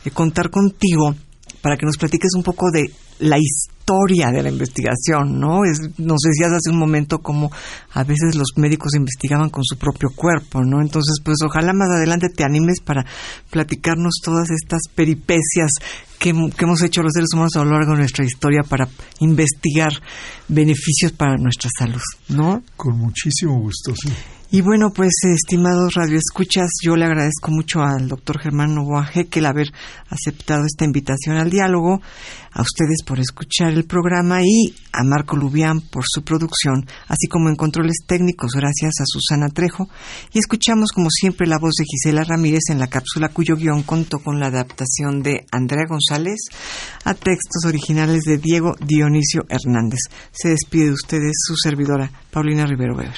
eh, 0.06 0.12
contar 0.12 0.52
contigo 0.52 1.16
para 1.64 1.78
que 1.78 1.88
nos 1.88 1.98
platiques 1.98 2.30
un 2.36 2.44
poco 2.44 2.70
de 2.72 2.92
la 3.20 3.40
historia 3.40 3.73
de 3.86 4.44
la 4.44 4.50
investigación, 4.50 5.40
¿no? 5.40 5.66
Es, 5.66 5.80
nos 5.98 6.20
decías 6.22 6.52
hace 6.52 6.72
un 6.72 6.80
momento 6.80 7.20
como 7.20 7.52
a 7.92 8.04
veces 8.04 8.36
los 8.36 8.50
médicos 8.56 8.96
investigaban 8.96 9.50
con 9.50 9.64
su 9.64 9.78
propio 9.78 10.10
cuerpo, 10.16 10.64
¿no? 10.64 10.82
Entonces, 10.82 11.18
pues 11.24 11.38
ojalá 11.46 11.74
más 11.74 11.90
adelante 11.90 12.30
te 12.30 12.44
animes 12.44 12.80
para 12.82 13.06
platicarnos 13.50 14.14
todas 14.24 14.50
estas 14.52 14.82
peripecias 14.96 15.72
que, 16.18 16.32
que 16.32 16.66
hemos 16.66 16.82
hecho 16.82 17.02
los 17.02 17.12
seres 17.14 17.30
humanos 17.34 17.56
a 17.56 17.64
lo 17.64 17.72
largo 17.72 17.92
de 17.92 18.00
nuestra 18.00 18.26
historia 18.26 18.62
para 18.68 18.88
investigar 19.20 19.92
beneficios 20.48 21.12
para 21.12 21.36
nuestra 21.38 21.70
salud, 21.78 22.02
¿no? 22.30 22.64
Con 22.78 22.98
muchísimo 22.98 23.60
gusto, 23.60 23.94
sí. 23.96 24.10
Y 24.56 24.62
bueno, 24.62 24.94
pues 24.94 25.14
estimados 25.24 25.96
radioescuchas, 25.96 26.70
yo 26.84 26.96
le 26.96 27.06
agradezco 27.06 27.50
mucho 27.50 27.82
al 27.82 28.08
doctor 28.08 28.40
Germán 28.40 28.76
Novoa 28.76 29.10
el 29.16 29.46
haber 29.48 29.66
aceptado 30.12 30.64
esta 30.64 30.86
invitación 30.86 31.38
al 31.38 31.50
diálogo, 31.50 32.00
a 32.52 32.62
ustedes 32.62 33.02
por 33.04 33.20
escuchar 33.20 33.74
el 33.74 33.86
programa 33.86 34.42
y 34.44 34.76
a 34.92 35.04
Marco 35.04 35.36
Lubián 35.36 35.82
por 35.82 36.04
su 36.08 36.24
producción, 36.24 36.86
así 37.08 37.28
como 37.28 37.50
en 37.50 37.56
controles 37.56 38.06
técnicos 38.06 38.52
gracias 38.54 38.94
a 39.00 39.06
Susana 39.08 39.50
Trejo. 39.50 39.90
Y 40.34 40.38
escuchamos 40.38 40.92
como 40.92 41.10
siempre 41.10 41.48
la 41.48 41.58
voz 41.58 41.74
de 41.80 41.86
Gisela 41.86 42.24
Ramírez 42.24 42.70
en 42.70 42.78
la 42.78 42.86
cápsula 42.86 43.30
cuyo 43.30 43.56
guion 43.56 43.82
contó 43.82 44.20
con 44.20 44.40
la 44.40 44.50
adaptación 44.50 45.24
de 45.24 45.48
Andrea 45.52 45.86
González 45.90 46.42
a 47.06 47.16
textos 47.16 47.66
originales 47.66 48.22
de 48.22 48.38
Diego 48.38 48.76
Dionisio 48.80 49.46
Hernández. 49.50 50.02
Se 50.32 50.50
despide 50.50 50.86
de 50.86 50.94
ustedes 50.94 51.32
su 51.44 51.56
servidora, 51.56 52.12
Paulina 52.30 52.68
Rivero 52.68 52.96
Weber. 52.96 53.18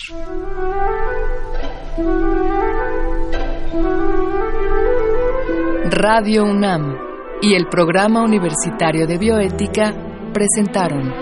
Radio 5.88 6.46
UNAM 6.46 6.98
y 7.44 7.54
el 7.54 7.68
Programa 7.68 8.24
Universitario 8.24 9.06
de 9.06 9.20
Bioética 9.20 9.94
presentaron 10.34 11.14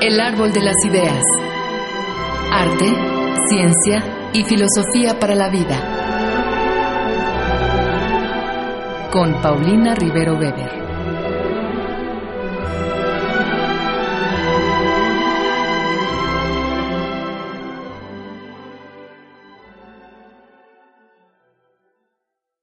El 0.00 0.20
Árbol 0.20 0.52
de 0.52 0.60
las 0.60 0.74
Ideas. 0.84 1.22
Arte, 2.50 2.92
ciencia 3.48 4.02
y 4.32 4.42
filosofía 4.42 5.16
para 5.20 5.36
la 5.36 5.48
vida. 5.48 5.78
Con 9.12 9.40
Paulina 9.40 9.94
Rivero 9.94 10.34
Weber. 10.34 10.87